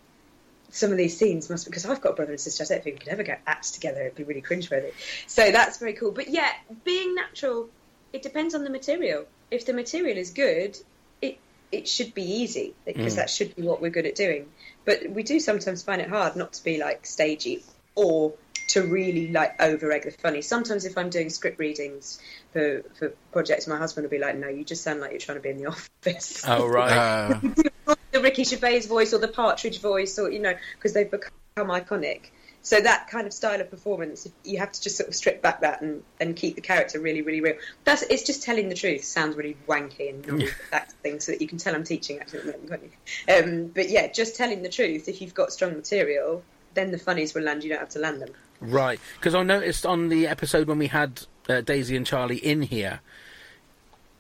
some 0.71 0.91
of 0.91 0.99
these 0.99 1.17
scenes 1.17 1.49
must 1.49 1.65
because 1.67 1.87
I've 1.87 2.01
got 2.01 2.13
a 2.13 2.17
brother 2.17 2.33
and 2.33 2.41
sister. 2.41 2.65
I 2.65 2.67
don't 2.67 2.85
think 2.85 2.97
we 2.97 3.01
could 3.01 3.13
ever 3.13 3.23
get 3.23 3.41
acts 3.47 3.71
together. 3.71 4.01
It'd 4.03 4.17
be 4.17 4.25
really 4.25 4.43
cringeworthy. 4.43 4.93
So 5.27 5.51
that's 5.53 5.79
very 5.79 5.95
cool. 5.95 6.11
But 6.11 6.29
yeah, 6.29 6.51
being 6.85 7.15
natural, 7.15 7.69
it 8.13 8.23
depends 8.23 8.55
on 8.55 8.65
the 8.65 8.71
material. 8.71 9.25
If 9.51 9.67
the 9.67 9.73
material 9.73 10.19
is 10.19 10.31
good, 10.31 10.77
it 11.23 11.39
it 11.73 11.89
should 11.89 12.13
be 12.13 12.23
easy 12.43 12.75
because 12.85 13.15
Mm. 13.15 13.17
that 13.17 13.31
should 13.31 13.55
be 13.57 13.63
what 13.63 13.81
we're 13.81 13.91
good 13.91 14.07
at 14.07 14.17
doing. 14.17 14.47
But 14.85 15.09
we 15.09 15.23
do 15.23 15.41
sometimes 15.41 15.83
find 15.83 16.03
it 16.03 16.09
hard 16.09 16.37
not 16.37 16.53
to 16.55 16.65
be 16.65 16.79
like 16.79 17.07
stagey 17.07 17.63
or 17.95 18.35
to 18.75 18.83
really 18.83 19.29
like 19.31 19.63
over 19.63 19.93
egg 19.93 20.03
the 20.03 20.11
funny. 20.11 20.43
Sometimes 20.43 20.85
if 20.85 20.99
I'm 20.99 21.09
doing 21.09 21.31
script 21.31 21.61
readings 21.61 22.19
for 22.53 22.83
for 22.99 23.11
projects, 23.31 23.69
my 23.69 23.77
husband 23.77 24.05
will 24.05 24.11
be 24.11 24.19
like, 24.19 24.37
"No, 24.37 24.49
you 24.49 24.65
just 24.65 24.83
sound 24.83 25.01
like 25.01 25.13
you're 25.13 25.21
trying 25.21 25.39
to 25.39 25.43
be 25.43 25.51
in 25.51 25.59
the 25.59 25.67
office." 26.07 26.43
Oh 26.47 26.67
right. 26.69 26.93
Uh, 26.93 27.95
the 28.11 28.21
Ricky 28.21 28.43
Gervais 28.43 28.81
voice 28.81 29.15
or 29.15 29.19
the 29.19 29.29
Partridge 29.29 29.81
voice, 29.81 30.19
or 30.19 30.31
you 30.31 30.41
know, 30.41 30.55
because 30.75 30.93
they've 30.93 31.11
become 31.11 31.33
iconic. 31.57 32.31
So 32.63 32.81
that 32.81 33.11
kind 33.11 33.27
of 33.27 33.33
style 33.35 33.61
of 33.61 33.71
performance, 33.71 34.27
you 34.43 34.59
have 34.59 34.73
to 34.73 34.83
just 34.83 34.97
sort 34.97 35.09
of 35.09 35.15
strip 35.15 35.43
back 35.43 35.61
that 35.61 35.83
and, 35.83 36.03
and 36.19 36.35
keep 36.35 36.55
the 36.55 36.63
character 36.63 36.99
really, 36.99 37.21
really 37.21 37.43
real. 37.43 37.57
That's 37.85 38.03
it's 38.03 38.23
just 38.23 38.43
telling 38.43 38.71
the 38.71 38.75
truth. 38.75 39.05
Sounds 39.05 39.37
really 39.37 39.57
wanky 39.69 40.09
and 40.09 40.27
not 40.27 40.49
that 40.73 40.91
thing, 40.95 41.21
so 41.21 41.33
that 41.33 41.41
you 41.41 41.47
can 41.47 41.59
tell 41.59 41.75
I'm 41.77 41.85
teaching 41.85 42.19
acting 42.19 42.41
at 42.41 42.47
the 42.47 42.53
moment, 42.53 42.71
can't 42.71 42.83
you? 42.83 43.35
Um, 43.35 43.67
but 43.69 43.89
yeah, 43.89 44.11
just 44.11 44.35
telling 44.35 44.63
the 44.63 44.69
truth. 44.69 45.09
If 45.09 45.21
you've 45.21 45.35
got 45.35 45.53
strong 45.53 45.75
material, 45.75 46.43
then 46.73 46.91
the 46.91 46.99
funnies 46.99 47.35
will 47.35 47.43
land. 47.43 47.63
You 47.63 47.71
don't 47.71 47.81
have 47.81 47.91
to 47.91 48.01
land 48.01 48.21
them. 48.21 48.31
Right, 48.61 48.99
because 49.19 49.35
I 49.35 49.43
noticed 49.43 49.85
on 49.85 50.09
the 50.09 50.27
episode 50.27 50.69
when 50.69 50.79
we 50.79 50.87
had 50.87 51.23
uh, 51.49 51.61
Daisy 51.61 51.97
and 51.97 52.07
Charlie 52.07 52.39
in 52.39 52.63
here, 52.63 53.01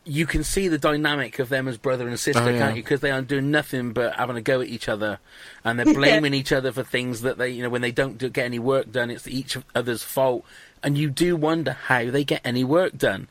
you 0.04 0.26
can 0.26 0.44
see 0.44 0.68
the 0.68 0.76
dynamic 0.76 1.38
of 1.38 1.48
them 1.48 1.66
as 1.66 1.78
brother 1.78 2.06
and 2.06 2.20
sister, 2.20 2.42
Oh, 2.42 2.48
yeah. 2.50 2.58
can't 2.58 2.76
you? 2.76 2.82
Because 2.82 3.00
they 3.00 3.10
are 3.10 3.22
doing 3.22 3.50
nothing 3.50 3.92
but 3.94 4.16
having 4.16 4.36
a 4.36 4.42
go 4.42 4.60
at 4.60 4.68
each 4.68 4.86
other, 4.88 5.18
and 5.64 5.78
they're 5.78 5.86
blaming 5.94 6.34
each 6.34 6.52
other 6.52 6.72
for 6.72 6.82
things 6.82 7.22
that 7.22 7.38
they, 7.38 7.48
you 7.48 7.62
know, 7.62 7.70
when 7.70 7.80
they 7.80 7.92
don't 7.92 8.18
do, 8.18 8.28
get 8.28 8.44
any 8.44 8.58
work 8.58 8.90
done, 8.92 9.10
it's 9.10 9.26
each 9.26 9.56
other's 9.74 10.02
fault, 10.02 10.44
and 10.82 10.98
you 10.98 11.08
do 11.08 11.36
wonder 11.36 11.72
how 11.72 12.10
they 12.10 12.22
get 12.24 12.42
any 12.44 12.64
work 12.64 12.98
done, 12.98 13.28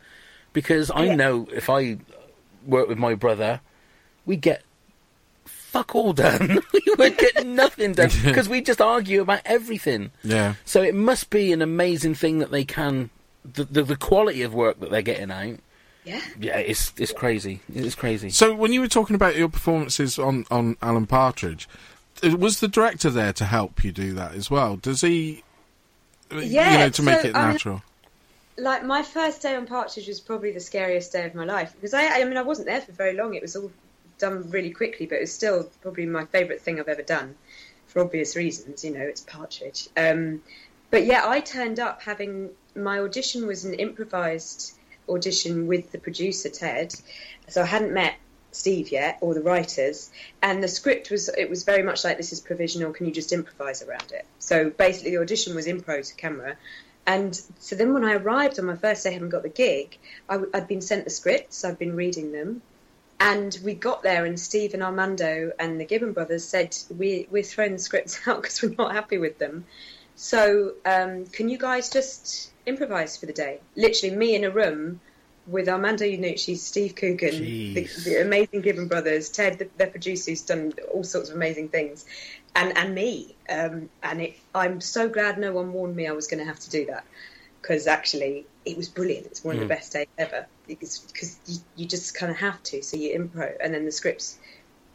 because 0.51 0.89
I 0.95 1.05
Yeah. 1.05 1.15
know 1.15 1.47
if 1.53 1.69
I 1.69 1.99
work 2.65 2.87
with 2.87 2.97
my 2.97 3.13
brother, 3.13 3.61
we 4.25 4.35
get 4.35 4.63
fuck 5.73 5.95
all 5.95 6.13
done. 6.13 6.59
we 6.73 6.81
would 6.97 7.17
get 7.17 7.45
nothing 7.45 7.93
done 7.93 8.09
because 8.23 8.47
we 8.47 8.61
just 8.61 8.79
argue 8.79 9.21
about 9.21 9.41
everything. 9.43 10.11
yeah. 10.23 10.53
So 10.65 10.81
it 10.81 10.95
must 10.95 11.29
be 11.29 11.51
an 11.51 11.61
amazing 11.61 12.15
thing 12.15 12.39
that 12.39 12.51
they 12.51 12.63
can, 12.63 13.09
the 13.43 13.63
the, 13.65 13.83
the 13.83 13.95
quality 13.97 14.43
of 14.43 14.53
work 14.53 14.79
that 14.79 14.89
they're 14.91 15.01
getting 15.01 15.31
out. 15.31 15.57
Yeah. 16.05 16.21
Yeah, 16.39 16.57
it's 16.57 16.93
it's 16.97 17.11
crazy. 17.13 17.61
It's 17.73 17.95
crazy. 17.95 18.29
So 18.29 18.53
when 18.53 18.71
you 18.73 18.81
were 18.81 18.87
talking 18.89 19.15
about 19.15 19.35
your 19.35 19.49
performances 19.49 20.19
on 20.19 20.45
on 20.51 20.77
Alan 20.81 21.07
Partridge, 21.07 21.67
uh, 22.23 22.37
was 22.37 22.59
the 22.59 22.67
director 22.67 23.09
there 23.09 23.33
to 23.33 23.45
help 23.45 23.83
you 23.83 23.91
do 23.91 24.13
that 24.13 24.35
as 24.35 24.51
well? 24.51 24.75
Does 24.75 25.01
he? 25.01 25.43
uh, 26.31 26.37
you 26.37 26.49
Yeah, 26.49 26.77
know, 26.77 26.89
to 26.89 27.01
make 27.01 27.21
so, 27.21 27.27
it 27.29 27.35
um, 27.35 27.51
natural. 27.51 27.83
like 28.57 28.83
my 28.83 29.01
first 29.01 29.41
day 29.41 29.55
on 29.55 29.65
Partridge 29.65 30.07
was 30.07 30.19
probably 30.19 30.51
the 30.51 30.59
scariest 30.59 31.11
day 31.13 31.25
of 31.25 31.35
my 31.35 31.45
life 31.45 31.73
because 31.73 31.93
I, 31.93 32.21
I 32.21 32.25
mean, 32.25 32.37
I 32.37 32.41
wasn't 32.43 32.67
there 32.67 32.81
for 32.81 32.91
very 32.91 33.13
long. 33.15 33.33
It 33.33 33.41
was 33.41 33.55
all 33.55 33.71
done 34.23 34.49
really 34.49 34.71
quickly, 34.71 35.05
but 35.05 35.19
it's 35.19 35.33
still 35.33 35.69
probably 35.81 36.05
my 36.05 36.25
favourite 36.25 36.61
thing 36.61 36.79
I've 36.79 36.87
ever 36.87 37.01
done 37.01 37.35
for 37.87 38.01
obvious 38.01 38.35
reasons. 38.37 38.85
You 38.85 38.91
know, 38.91 39.01
it's 39.01 39.21
Partridge. 39.21 39.89
Um, 39.97 40.41
but 40.91 41.05
yeah, 41.05 41.23
I 41.25 41.41
turned 41.41 41.79
up 41.79 42.01
having 42.01 42.51
my 42.75 42.99
audition 42.99 43.47
was 43.47 43.65
an 43.65 43.73
improvised 43.73 44.73
audition 45.09 45.67
with 45.67 45.91
the 45.91 45.97
producer 45.97 46.49
Ted, 46.49 46.93
so 47.49 47.61
I 47.61 47.65
hadn't 47.65 47.93
met 47.93 48.15
Steve 48.51 48.91
yet 48.91 49.17
or 49.19 49.33
the 49.33 49.41
writers, 49.41 50.09
and 50.41 50.63
the 50.63 50.67
script 50.67 51.11
was 51.11 51.29
it 51.29 51.49
was 51.49 51.63
very 51.63 51.83
much 51.83 52.03
like 52.05 52.15
this 52.17 52.31
is 52.31 52.39
provisional. 52.39 52.93
Can 52.93 53.05
you 53.05 53.11
just 53.11 53.33
improvise 53.33 53.83
around 53.83 54.11
it? 54.13 54.25
So 54.39 54.69
basically, 54.69 55.11
the 55.11 55.21
audition 55.21 55.53
was 55.55 55.67
impro 55.67 56.07
to 56.07 56.15
camera. 56.15 56.55
And 57.05 57.35
so 57.59 57.75
then 57.75 57.93
when 57.93 58.05
I 58.05 58.13
arrived 58.13 58.57
on 58.59 58.65
my 58.65 58.77
first 58.77 59.03
day, 59.03 59.11
having 59.11 59.27
got 59.27 59.43
the 59.43 59.49
gig, 59.49 59.97
I, 60.29 60.39
had 60.53 60.69
been 60.69 60.79
sent 60.79 61.03
the 61.03 61.09
scripts, 61.09 61.65
I'd 61.65 61.77
been 61.77 61.97
reading 61.97 62.31
them. 62.31 62.61
And 63.23 63.57
we 63.63 63.73
got 63.73 64.03
there, 64.03 64.25
and 64.25 64.37
Steve 64.37 64.73
and 64.73 64.83
Armando 64.83 65.53
and 65.57 65.79
the 65.79 65.85
Gibbons 65.85 66.13
brothers 66.13 66.43
said, 66.43 66.75
we, 66.93 67.25
We're 67.31 67.41
throwing 67.41 67.71
the 67.71 67.79
scripts 67.79 68.19
out 68.27 68.41
because 68.41 68.61
we're 68.61 68.75
not 68.77 68.91
happy 68.91 69.17
with 69.17 69.37
them. 69.37 69.63
So 70.15 70.73
um, 70.85 71.27
can 71.27 71.47
you 71.47 71.57
guys 71.57 71.89
just 71.89 72.51
improvise 72.65 73.15
for 73.15 73.25
the 73.25 73.31
day? 73.31 73.61
Literally, 73.77 74.13
me 74.13 74.35
in 74.35 74.43
a 74.43 74.51
room 74.51 74.99
with 75.47 75.69
Armando 75.69 76.03
Iannucci, 76.03 76.57
Steve 76.57 76.95
Coogan, 76.95 77.73
the, 77.73 77.87
the 78.03 78.21
amazing 78.21 78.59
Gibbons 78.59 78.89
brothers, 78.89 79.29
Ted, 79.29 79.57
the, 79.57 79.69
their 79.77 79.87
producer, 79.87 80.31
who's 80.31 80.41
done 80.41 80.73
all 80.93 81.05
sorts 81.05 81.29
of 81.29 81.37
amazing 81.37 81.69
things, 81.69 82.05
and 82.53 82.77
and 82.77 82.93
me. 82.93 83.37
Um, 83.49 83.89
and 84.03 84.21
it, 84.21 84.37
I'm 84.53 84.81
so 84.81 85.07
glad 85.07 85.39
no 85.39 85.53
one 85.53 85.71
warned 85.71 85.95
me 85.95 86.07
I 86.07 86.11
was 86.11 86.27
going 86.27 86.39
to 86.39 86.45
have 86.45 86.59
to 86.59 86.69
do 86.69 86.87
that 86.87 87.05
because 87.61 87.87
actually 87.87 88.45
it 88.65 88.75
was 88.75 88.89
brilliant. 88.89 89.27
It's 89.27 89.45
one 89.45 89.55
of 89.55 89.61
the 89.61 89.67
best 89.67 89.93
days 89.93 90.07
ever 90.17 90.45
because 90.67 91.39
you, 91.45 91.57
you 91.75 91.85
just 91.85 92.15
kind 92.15 92.31
of 92.31 92.37
have 92.37 92.61
to. 92.63 92.81
So 92.81 92.97
you 92.97 93.17
improv, 93.17 93.55
and 93.61 93.73
then 93.73 93.85
the 93.85 93.91
scripts 93.91 94.37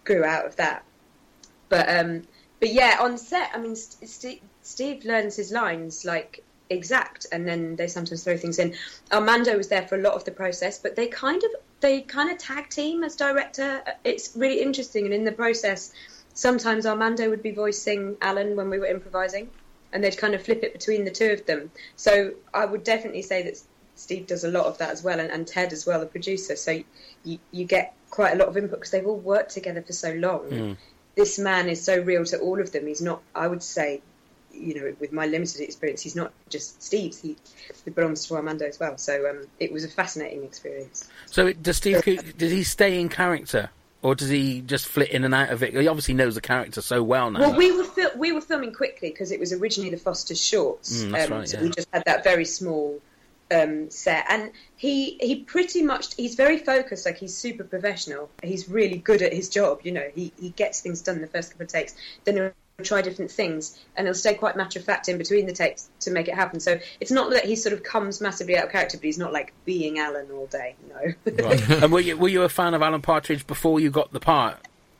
grew 0.04 0.24
out 0.24 0.46
of 0.46 0.56
that. 0.56 0.84
But 1.68 1.88
um, 1.88 2.22
but 2.60 2.72
yeah, 2.72 2.98
on 3.00 3.18
set, 3.18 3.50
I 3.54 3.58
mean, 3.58 3.76
St- 3.76 4.42
Steve 4.62 5.04
learns 5.04 5.36
his 5.36 5.52
lines 5.52 6.04
like 6.04 6.42
exact, 6.70 7.26
and 7.32 7.46
then 7.46 7.76
they 7.76 7.88
sometimes 7.88 8.24
throw 8.24 8.36
things 8.36 8.58
in. 8.58 8.74
Armando 9.12 9.56
was 9.56 9.68
there 9.68 9.86
for 9.86 9.96
a 9.96 10.00
lot 10.00 10.14
of 10.14 10.24
the 10.24 10.30
process, 10.30 10.78
but 10.78 10.96
they 10.96 11.06
kind 11.06 11.42
of 11.42 11.50
they 11.80 12.00
kind 12.00 12.30
of 12.30 12.38
tag 12.38 12.68
team 12.68 13.04
as 13.04 13.16
director. 13.16 13.82
It's 14.04 14.36
really 14.36 14.60
interesting, 14.60 15.04
and 15.04 15.14
in 15.14 15.24
the 15.24 15.32
process, 15.32 15.92
sometimes 16.34 16.86
Armando 16.86 17.28
would 17.30 17.42
be 17.42 17.52
voicing 17.52 18.16
Alan 18.20 18.56
when 18.56 18.70
we 18.70 18.78
were 18.78 18.86
improvising, 18.86 19.50
and 19.92 20.02
they'd 20.02 20.18
kind 20.18 20.34
of 20.34 20.42
flip 20.42 20.62
it 20.62 20.72
between 20.72 21.04
the 21.04 21.10
two 21.10 21.30
of 21.30 21.46
them. 21.46 21.70
So 21.96 22.32
I 22.52 22.64
would 22.64 22.84
definitely 22.84 23.22
say 23.22 23.42
that 23.42 23.60
Steve 23.98 24.28
does 24.28 24.44
a 24.44 24.48
lot 24.48 24.66
of 24.66 24.78
that 24.78 24.90
as 24.90 25.02
well, 25.02 25.18
and, 25.18 25.30
and 25.30 25.46
Ted 25.46 25.72
as 25.72 25.84
well, 25.84 26.00
the 26.00 26.06
producer. 26.06 26.56
So 26.56 26.82
you 27.24 27.38
you 27.50 27.64
get 27.64 27.94
quite 28.10 28.32
a 28.32 28.36
lot 28.36 28.48
of 28.48 28.56
input 28.56 28.78
because 28.78 28.90
they've 28.90 29.06
all 29.06 29.18
worked 29.18 29.52
together 29.52 29.82
for 29.82 29.92
so 29.92 30.12
long. 30.12 30.76
This 31.14 31.38
man 31.38 31.68
is 31.68 31.84
so 31.84 32.00
real 32.00 32.24
to 32.26 32.38
all 32.38 32.60
of 32.60 32.70
them. 32.70 32.86
He's 32.86 33.02
not, 33.02 33.20
I 33.34 33.48
would 33.48 33.62
say, 33.62 34.02
you 34.52 34.74
know, 34.76 34.94
with 35.00 35.12
my 35.12 35.26
limited 35.26 35.60
experience, 35.62 36.00
he's 36.00 36.14
not 36.14 36.32
just 36.48 36.80
Steve's. 36.80 37.20
He, 37.20 37.36
he 37.84 37.90
belongs 37.90 38.26
to 38.28 38.34
Armando 38.36 38.66
as 38.66 38.78
well. 38.78 38.96
So 38.98 39.28
um, 39.28 39.48
it 39.58 39.72
was 39.72 39.84
a 39.84 39.88
fascinating 39.88 40.44
experience. 40.44 41.08
So 41.26 41.52
does 41.52 41.78
Steve 41.78 42.04
does 42.38 42.52
he 42.52 42.62
stay 42.62 43.00
in 43.00 43.08
character, 43.08 43.70
or 44.00 44.14
does 44.14 44.28
he 44.28 44.60
just 44.60 44.86
flit 44.86 45.10
in 45.10 45.24
and 45.24 45.34
out 45.34 45.50
of 45.50 45.64
it? 45.64 45.74
He 45.74 45.88
obviously 45.88 46.14
knows 46.14 46.36
the 46.36 46.40
character 46.40 46.82
so 46.82 47.02
well 47.02 47.32
now. 47.32 47.40
Well, 47.40 47.56
we 47.56 47.76
were 47.76 47.84
fil- 47.84 48.16
we 48.16 48.30
were 48.30 48.40
filming 48.40 48.72
quickly 48.72 49.10
because 49.10 49.32
it 49.32 49.40
was 49.40 49.52
originally 49.52 49.90
the 49.90 49.96
Foster's 49.96 50.40
shorts. 50.40 51.02
Mm, 51.02 51.10
that's 51.10 51.30
um, 51.30 51.38
right, 51.38 51.48
so 51.48 51.56
yeah. 51.58 51.64
we 51.64 51.70
just 51.70 51.88
had 51.92 52.04
that 52.06 52.22
very 52.22 52.44
small 52.44 53.00
um, 53.50 53.90
set, 53.90 54.26
and 54.28 54.50
he 54.76 55.16
he 55.20 55.36
pretty 55.36 55.82
much 55.82 56.14
he's 56.14 56.34
very 56.34 56.58
focused. 56.58 57.06
Like 57.06 57.18
he's 57.18 57.36
super 57.36 57.64
professional. 57.64 58.30
He's 58.42 58.68
really 58.68 58.98
good 58.98 59.22
at 59.22 59.32
his 59.32 59.48
job. 59.48 59.80
You 59.84 59.92
know, 59.92 60.08
he 60.14 60.32
he 60.38 60.50
gets 60.50 60.80
things 60.80 61.02
done 61.02 61.16
in 61.16 61.22
the 61.22 61.28
first 61.28 61.50
couple 61.50 61.64
of 61.64 61.70
takes. 61.70 61.94
Then 62.24 62.36
he'll 62.36 62.52
try 62.84 63.02
different 63.02 63.30
things, 63.30 63.78
and 63.96 64.06
he'll 64.06 64.14
stay 64.14 64.34
quite 64.34 64.56
matter 64.56 64.78
of 64.78 64.84
fact 64.84 65.08
in 65.08 65.18
between 65.18 65.46
the 65.46 65.52
takes 65.52 65.88
to 66.00 66.10
make 66.10 66.28
it 66.28 66.34
happen. 66.34 66.60
So 66.60 66.78
it's 67.00 67.10
not 67.10 67.30
that 67.30 67.44
he 67.44 67.56
sort 67.56 67.72
of 67.72 67.82
comes 67.82 68.20
massively 68.20 68.56
out 68.56 68.66
of 68.66 68.72
character, 68.72 68.98
but 68.98 69.04
he's 69.04 69.18
not 69.18 69.32
like 69.32 69.52
being 69.64 69.98
Alan 69.98 70.30
all 70.30 70.46
day. 70.46 70.76
No. 70.88 71.44
Right. 71.44 71.70
and 71.82 71.92
were 71.92 72.00
you 72.00 72.16
were 72.16 72.28
you 72.28 72.42
a 72.42 72.48
fan 72.48 72.74
of 72.74 72.82
Alan 72.82 73.02
Partridge 73.02 73.46
before 73.46 73.80
you 73.80 73.90
got 73.90 74.12
the 74.12 74.20
part? 74.20 74.58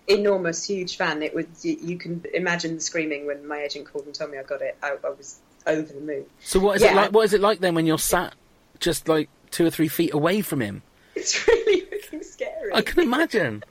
enormous, 0.09 0.65
huge 0.65 0.97
fan. 0.97 1.23
It 1.23 1.35
was 1.35 1.47
you, 1.65 1.77
you 1.81 1.99
can 1.99 2.25
imagine 2.35 2.75
the 2.75 2.81
screaming 2.81 3.27
when 3.27 3.47
my 3.47 3.59
agent 3.59 3.93
called 3.93 4.07
and 4.07 4.15
told 4.15 4.31
me 4.31 4.39
I 4.39 4.43
got 4.43 4.63
it. 4.63 4.77
I, 4.83 4.97
I 5.05 5.11
was 5.11 5.39
over 5.67 5.93
the 5.93 6.01
moon. 6.01 6.25
So 6.41 6.61
what 6.61 6.77
is 6.77 6.83
it 6.83 6.87
Yeah. 6.87 6.97
like? 6.97 7.13
What 7.13 7.25
is 7.25 7.33
it 7.33 7.41
like 7.41 7.61
then 7.61 7.75
when 7.75 7.87
you're 7.87 7.99
sat 7.99 8.35
just 8.81 9.09
like 9.09 9.29
two 9.51 9.67
or 9.67 9.71
three 9.71 9.89
feet 9.89 10.13
away 10.15 10.41
from 10.41 10.61
him? 10.61 10.83
It's 11.15 11.47
really 11.49 11.83
freaking 11.83 12.25
scary. 12.25 12.73
I 12.75 12.83
can 12.83 13.01
imagine. 13.03 13.63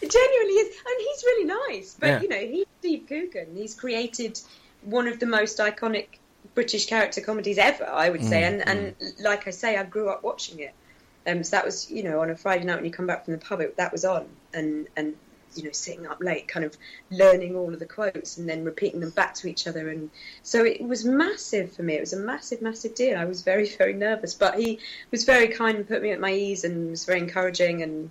It 0.00 0.10
genuinely 0.10 0.54
is, 0.54 0.76
and 0.76 0.96
he's 0.98 1.24
really 1.24 1.44
nice. 1.74 1.96
But 1.98 2.06
Yeah. 2.06 2.20
you 2.22 2.28
know, 2.28 2.36
he's 2.38 2.66
Steve 2.80 3.04
Coogan. 3.08 3.54
He's 3.56 3.74
created 3.74 4.40
one 4.82 5.08
of 5.08 5.18
the 5.18 5.26
most 5.26 5.58
iconic 5.58 6.06
British 6.54 6.86
character 6.86 7.20
comedies 7.20 7.58
ever, 7.58 7.86
I 7.86 8.08
would 8.10 8.24
say. 8.24 8.44
And 8.44 8.66
and 8.68 8.94
like 9.20 9.46
I 9.48 9.50
say, 9.50 9.76
I 9.76 9.82
grew 9.84 10.08
up 10.08 10.22
watching 10.22 10.60
it. 10.60 10.72
Um, 11.26 11.42
so 11.44 11.50
that 11.56 11.64
was 11.64 11.90
you 11.90 12.02
know 12.02 12.20
on 12.20 12.30
a 12.30 12.36
Friday 12.36 12.64
night 12.64 12.76
when 12.76 12.84
you 12.84 12.90
come 12.90 13.06
back 13.06 13.24
from 13.24 13.32
the 13.34 13.38
pub, 13.38 13.60
it, 13.60 13.76
that 13.76 13.92
was 13.92 14.04
on, 14.04 14.28
and 14.54 14.86
and 14.96 15.14
you 15.54 15.64
know 15.64 15.70
sitting 15.72 16.06
up 16.06 16.20
late, 16.20 16.48
kind 16.48 16.64
of 16.64 16.76
learning 17.10 17.56
all 17.56 17.72
of 17.72 17.78
the 17.78 17.86
quotes 17.86 18.38
and 18.38 18.48
then 18.48 18.64
repeating 18.64 19.00
them 19.00 19.10
back 19.10 19.34
to 19.34 19.48
each 19.48 19.66
other. 19.66 19.88
And 19.88 20.10
so 20.42 20.64
it 20.64 20.80
was 20.80 21.04
massive 21.04 21.72
for 21.72 21.82
me. 21.82 21.94
It 21.94 22.00
was 22.00 22.12
a 22.12 22.18
massive, 22.18 22.62
massive 22.62 22.94
deal. 22.94 23.16
I 23.16 23.24
was 23.24 23.42
very, 23.42 23.68
very 23.78 23.94
nervous, 23.94 24.34
but 24.34 24.58
he 24.58 24.78
was 25.10 25.24
very 25.24 25.48
kind 25.48 25.76
and 25.76 25.88
put 25.88 26.02
me 26.02 26.10
at 26.10 26.20
my 26.20 26.32
ease 26.32 26.64
and 26.64 26.90
was 26.90 27.04
very 27.04 27.20
encouraging 27.20 27.82
and. 27.82 28.10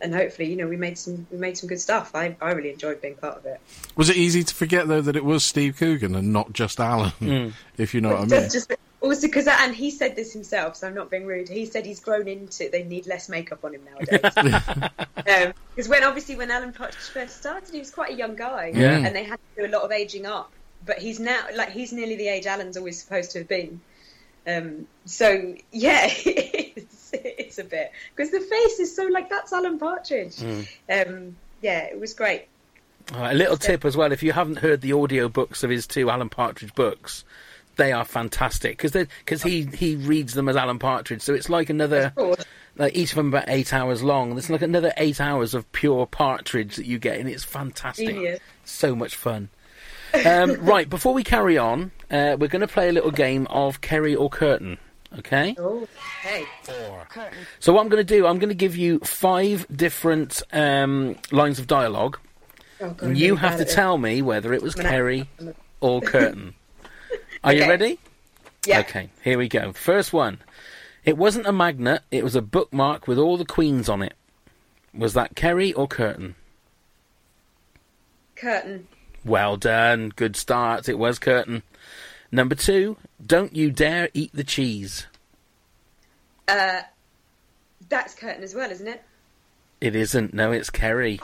And 0.00 0.14
hopefully, 0.14 0.48
you 0.48 0.54
know, 0.54 0.68
we 0.68 0.76
made 0.76 0.96
some 0.96 1.26
we 1.28 1.38
made 1.38 1.58
some 1.58 1.68
good 1.68 1.80
stuff. 1.80 2.14
I, 2.14 2.36
I 2.40 2.52
really 2.52 2.70
enjoyed 2.70 3.02
being 3.02 3.16
part 3.16 3.36
of 3.36 3.46
it. 3.46 3.60
Was 3.96 4.08
it 4.08 4.16
easy 4.16 4.44
to 4.44 4.54
forget 4.54 4.86
though 4.86 5.00
that 5.00 5.16
it 5.16 5.24
was 5.24 5.44
Steve 5.44 5.76
Coogan 5.76 6.14
and 6.14 6.32
not 6.32 6.52
just 6.52 6.78
Alan? 6.78 7.10
Mm. 7.20 7.52
If 7.78 7.94
you 7.94 8.00
know 8.00 8.10
what 8.10 8.18
I 8.18 8.20
mean. 8.20 8.28
Just, 8.28 8.52
just 8.52 8.70
also 9.00 9.26
because 9.26 9.46
and 9.46 9.74
he 9.74 9.90
said 9.90 10.16
this 10.16 10.32
himself, 10.32 10.76
so 10.76 10.86
I'm 10.86 10.94
not 10.94 11.10
being 11.10 11.26
rude. 11.26 11.48
He 11.48 11.66
said 11.66 11.86
he's 11.86 12.00
grown 12.00 12.26
into 12.28 12.64
it, 12.66 12.72
they 12.72 12.82
need 12.84 13.06
less 13.06 13.28
makeup 13.28 13.64
on 13.64 13.74
him 13.74 13.82
nowadays. 13.84 14.90
Because 15.74 15.88
when 15.88 16.02
obviously 16.04 16.34
when 16.36 16.50
Alan 16.50 16.72
Partridge 16.72 16.96
first 17.04 17.36
started, 17.38 17.68
he 17.72 17.78
was 17.78 17.90
quite 17.90 18.10
a 18.10 18.14
young 18.14 18.34
guy, 18.34 18.72
Yeah. 18.74 18.96
and 18.98 19.14
they 19.14 19.22
had 19.24 19.38
to 19.56 19.62
do 19.62 19.68
a 19.68 19.72
lot 19.72 19.82
of 19.82 19.92
aging 19.92 20.26
up. 20.26 20.50
But 20.84 20.98
he's 20.98 21.20
now 21.20 21.40
like 21.54 21.70
he's 21.70 21.92
nearly 21.92 22.16
the 22.16 22.28
age 22.28 22.46
Alan's 22.46 22.76
always 22.76 23.00
supposed 23.00 23.32
to 23.32 23.38
have 23.40 23.48
been. 23.48 23.80
Um, 24.46 24.86
so 25.04 25.54
yeah, 25.70 26.06
it's, 26.08 27.10
it's 27.12 27.58
a 27.58 27.64
bit 27.64 27.92
because 28.16 28.30
the 28.30 28.40
face 28.40 28.80
is 28.80 28.96
so 28.96 29.04
like 29.04 29.28
that's 29.28 29.52
Alan 29.52 29.78
Partridge. 29.78 30.40
Um, 30.88 31.36
yeah, 31.60 31.80
it 31.84 32.00
was 32.00 32.14
great. 32.14 32.46
Right, 33.12 33.32
a 33.32 33.34
little 33.34 33.56
tip 33.56 33.84
as 33.84 33.96
well: 33.96 34.12
if 34.12 34.22
you 34.22 34.32
haven't 34.32 34.56
heard 34.56 34.80
the 34.80 34.92
audio 34.94 35.28
books 35.28 35.62
of 35.62 35.70
his 35.70 35.86
two 35.86 36.08
Alan 36.10 36.28
Partridge 36.30 36.74
books, 36.74 37.24
they 37.78 37.92
are 37.92 38.04
fantastic 38.04 38.76
because 38.76 38.92
because 39.24 39.42
he 39.42 39.62
he 39.74 39.96
reads 39.96 40.34
them 40.34 40.48
as 40.50 40.56
Alan 40.56 40.78
Partridge, 40.78 41.22
so 41.22 41.32
it's 41.32 41.48
like 41.48 41.70
another. 41.70 42.12
Like 42.76 42.94
each 42.94 43.10
of 43.10 43.16
them 43.16 43.28
about 43.28 43.46
eight 43.48 43.72
hours 43.72 44.04
long. 44.04 44.38
It's 44.38 44.48
like 44.50 44.62
another 44.62 44.92
eight 44.98 45.20
hours 45.20 45.52
of 45.52 45.70
pure 45.72 46.06
Partridge 46.06 46.76
that 46.76 46.86
you 46.86 47.00
get, 47.00 47.18
and 47.18 47.28
it's 47.28 47.42
fantastic. 47.42 48.06
Genius. 48.10 48.38
So 48.64 48.94
much 48.94 49.16
fun. 49.16 49.48
Um, 50.24 50.52
right, 50.64 50.88
before 50.88 51.12
we 51.12 51.24
carry 51.24 51.58
on, 51.58 51.90
uh, 52.08 52.36
we're 52.38 52.46
going 52.46 52.60
to 52.60 52.68
play 52.68 52.88
a 52.88 52.92
little 52.92 53.10
game 53.10 53.48
of 53.48 53.80
Kerry 53.80 54.14
or 54.14 54.30
Kurtan. 54.30 54.78
Okay. 55.18 55.56
Oh, 55.58 55.88
hey. 56.22 56.44
So 57.58 57.72
what 57.72 57.80
I'm 57.80 57.88
going 57.88 58.04
to 58.06 58.14
do, 58.14 58.26
I'm 58.28 58.38
going 58.38 58.48
to 58.50 58.54
give 58.54 58.76
you 58.76 59.00
five 59.00 59.66
different 59.74 60.40
um, 60.52 61.16
lines 61.32 61.58
of 61.58 61.66
dialogue, 61.66 62.18
Oh, 62.80 62.90
God, 62.90 63.02
and 63.02 63.18
you 63.18 63.32
I'm 63.32 63.38
have 63.38 63.56
to 63.56 63.62
it. 63.62 63.70
tell 63.70 63.98
me 63.98 64.22
whether 64.22 64.52
it 64.52 64.62
was 64.62 64.76
Kerry 64.76 65.28
or 65.80 66.00
Kurtan. 66.00 66.54
Are 67.44 67.52
you 67.52 67.62
ready? 67.68 67.98
Yeah. 68.66 68.80
Okay, 68.80 69.10
here 69.22 69.38
we 69.38 69.48
go. 69.48 69.72
First 69.72 70.12
one. 70.12 70.38
It 71.04 71.16
wasn't 71.16 71.46
a 71.46 71.52
magnet, 71.52 72.02
it 72.10 72.24
was 72.24 72.34
a 72.34 72.42
bookmark 72.42 73.08
with 73.08 73.18
all 73.18 73.36
the 73.36 73.44
queens 73.44 73.88
on 73.88 74.02
it. 74.02 74.14
Was 74.92 75.14
that 75.14 75.36
Kerry 75.36 75.72
or 75.72 75.86
Kurtan? 75.86 76.34
Kurtan. 78.36 78.86
Well 79.24 79.56
done. 79.56 80.10
Good 80.14 80.36
start. 80.36 80.88
It 80.88 80.98
was 80.98 81.18
Kurtan. 81.18 81.62
Number 82.30 82.54
two. 82.54 82.96
Don't 83.24 83.54
you 83.54 83.70
dare 83.70 84.08
eat 84.14 84.30
the 84.32 84.44
cheese. 84.44 85.06
Uh, 86.46 86.80
that's 87.88 88.14
Kurtan 88.14 88.42
as 88.42 88.54
well, 88.54 88.70
isn't 88.70 88.86
it? 88.86 89.02
It 89.80 89.94
isn't. 89.94 90.34
No, 90.34 90.52
it's 90.52 90.70
Kerry. 90.70 91.20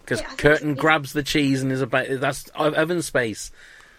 Because 0.00 0.20
yeah, 0.22 0.30
I 0.30 0.34
Curtain 0.36 0.74
grabs 0.74 1.12
the 1.12 1.22
cheese 1.22 1.62
and 1.62 1.72
is 1.72 1.82
about 1.82 2.06
that's 2.08 2.48
oven 2.50 3.02
space, 3.02 3.50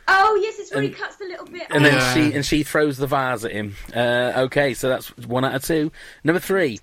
Oh 0.10 0.39
yes, 0.41 0.58
it's 0.60 0.74
where 0.74 0.84
he 0.84 0.89
cuts 0.89 1.17
the 1.17 1.26
little 1.26 1.46
bit. 1.48 1.67
and 1.70 1.84
then 1.84 1.93
Yeah. 1.96 2.13
she 2.13 2.34
and 2.34 2.46
she 2.46 2.63
throws 2.63 2.98
the 2.98 3.08
vase 3.08 3.43
at 3.43 3.52
him. 3.52 3.76
Uh, 3.96 4.34
okay, 4.46 4.74
so 4.74 4.88
that's 4.89 5.08
one 5.17 5.43
out 5.43 5.56
of 5.56 5.63
two. 5.63 5.91
Number 6.24 6.39
three. 6.39 6.80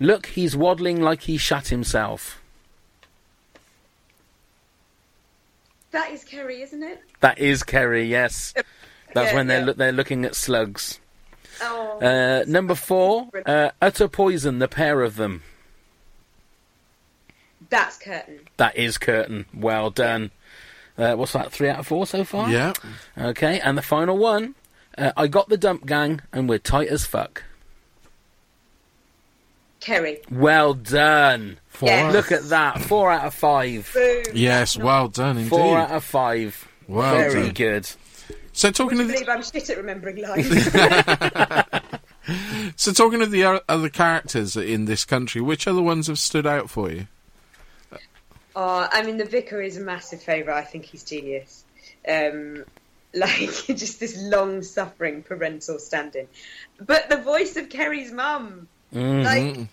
Look, 0.00 0.26
he's 0.26 0.56
waddling 0.56 1.00
like 1.02 1.22
he 1.22 1.36
shot 1.38 1.68
himself. 1.68 2.40
that 5.90 6.10
is 6.12 6.22
Kerry, 6.24 6.62
isn't 6.62 6.82
it? 6.82 7.00
That 7.20 7.38
is 7.38 7.62
Kerry. 7.62 8.04
Yes, 8.06 8.54
that's 9.14 9.30
Yeah, 9.30 9.34
when 9.34 9.46
they're 9.46 9.60
yeah. 9.60 9.64
loo- 9.66 9.72
they're 9.74 9.92
looking 9.92 10.24
at 10.24 10.34
slugs. 10.34 11.00
Oh, 11.60 11.98
Uh, 12.00 12.44
number 12.46 12.74
four. 12.76 13.28
Uh, 13.44 13.70
utter 13.82 14.06
poison. 14.06 14.58
The 14.60 14.68
pair 14.68 15.02
of 15.02 15.16
them. 15.16 15.42
that's 17.70 17.98
Kurtan. 17.98 18.40
That 18.58 18.76
is 18.76 18.96
Kurtan. 18.98 19.46
Well 19.52 19.90
done. 19.90 20.30
Uh, 20.98 21.14
what's 21.14 21.32
that? 21.32 21.52
Three 21.52 21.68
out 21.68 21.78
of 21.78 21.86
four 21.86 22.06
so 22.06 22.24
far. 22.24 22.50
Yeah. 22.50 22.72
Okay, 23.16 23.60
and 23.60 23.78
the 23.78 23.82
final 23.82 24.18
one. 24.18 24.54
Uh, 24.96 25.12
I 25.16 25.28
got 25.28 25.48
the 25.48 25.56
dump 25.56 25.86
gang, 25.86 26.20
and 26.32 26.48
we're 26.48 26.58
tight 26.58 26.88
as 26.88 27.06
fuck. 27.06 27.44
Kerry. 29.80 30.20
Well 30.30 30.74
done. 30.74 31.58
Four. 31.68 31.88
Yeah. 31.88 32.10
Look 32.10 32.32
at 32.32 32.48
that. 32.48 32.80
Four 32.82 33.12
out 33.12 33.24
of 33.24 33.32
five. 33.34 33.88
Boom. 33.94 34.24
Yes, 34.34 34.76
well 34.76 35.06
done 35.08 35.36
indeed. 35.36 35.50
Four 35.50 35.78
out 35.78 35.92
of 35.92 36.02
five. 36.02 36.68
Well 36.88 37.14
Very 37.16 37.42
done. 37.44 37.54
good. 37.54 37.88
So 38.52 38.68
Would 38.68 38.74
talking 38.74 38.98
you 38.98 39.02
of 39.04 39.08
the, 39.08 39.14
believe 39.14 39.28
I'm 39.28 39.42
shit 39.42 39.70
at 39.70 39.76
remembering 39.76 40.16
lines? 40.16 40.72
so 42.76 42.92
talking 42.92 43.22
of 43.22 43.30
the 43.30 43.62
other 43.68 43.88
characters 43.88 44.56
in 44.56 44.86
this 44.86 45.04
country, 45.04 45.40
which 45.40 45.68
other 45.68 45.80
ones 45.82 46.08
have 46.08 46.18
stood 46.18 46.44
out 46.46 46.68
for 46.68 46.90
you? 46.90 47.06
Oh, 48.58 48.88
I 48.90 49.02
mean, 49.02 49.16
the 49.18 49.24
vicar 49.24 49.62
is 49.62 49.76
a 49.76 49.80
massive 49.80 50.20
favourite. 50.22 50.58
I 50.58 50.64
think 50.64 50.84
he's 50.84 51.04
genius. 51.04 51.64
Um, 52.06 52.64
like 53.14 53.38
just 53.68 54.00
this 54.00 54.18
long-suffering 54.20 55.22
parental 55.22 55.78
stand-in. 55.78 56.26
But 56.78 57.08
the 57.08 57.16
voice 57.18 57.56
of 57.56 57.68
Kerry's 57.70 58.12
mum, 58.12 58.68
Mhm. 58.94 59.24
like, 59.24 59.68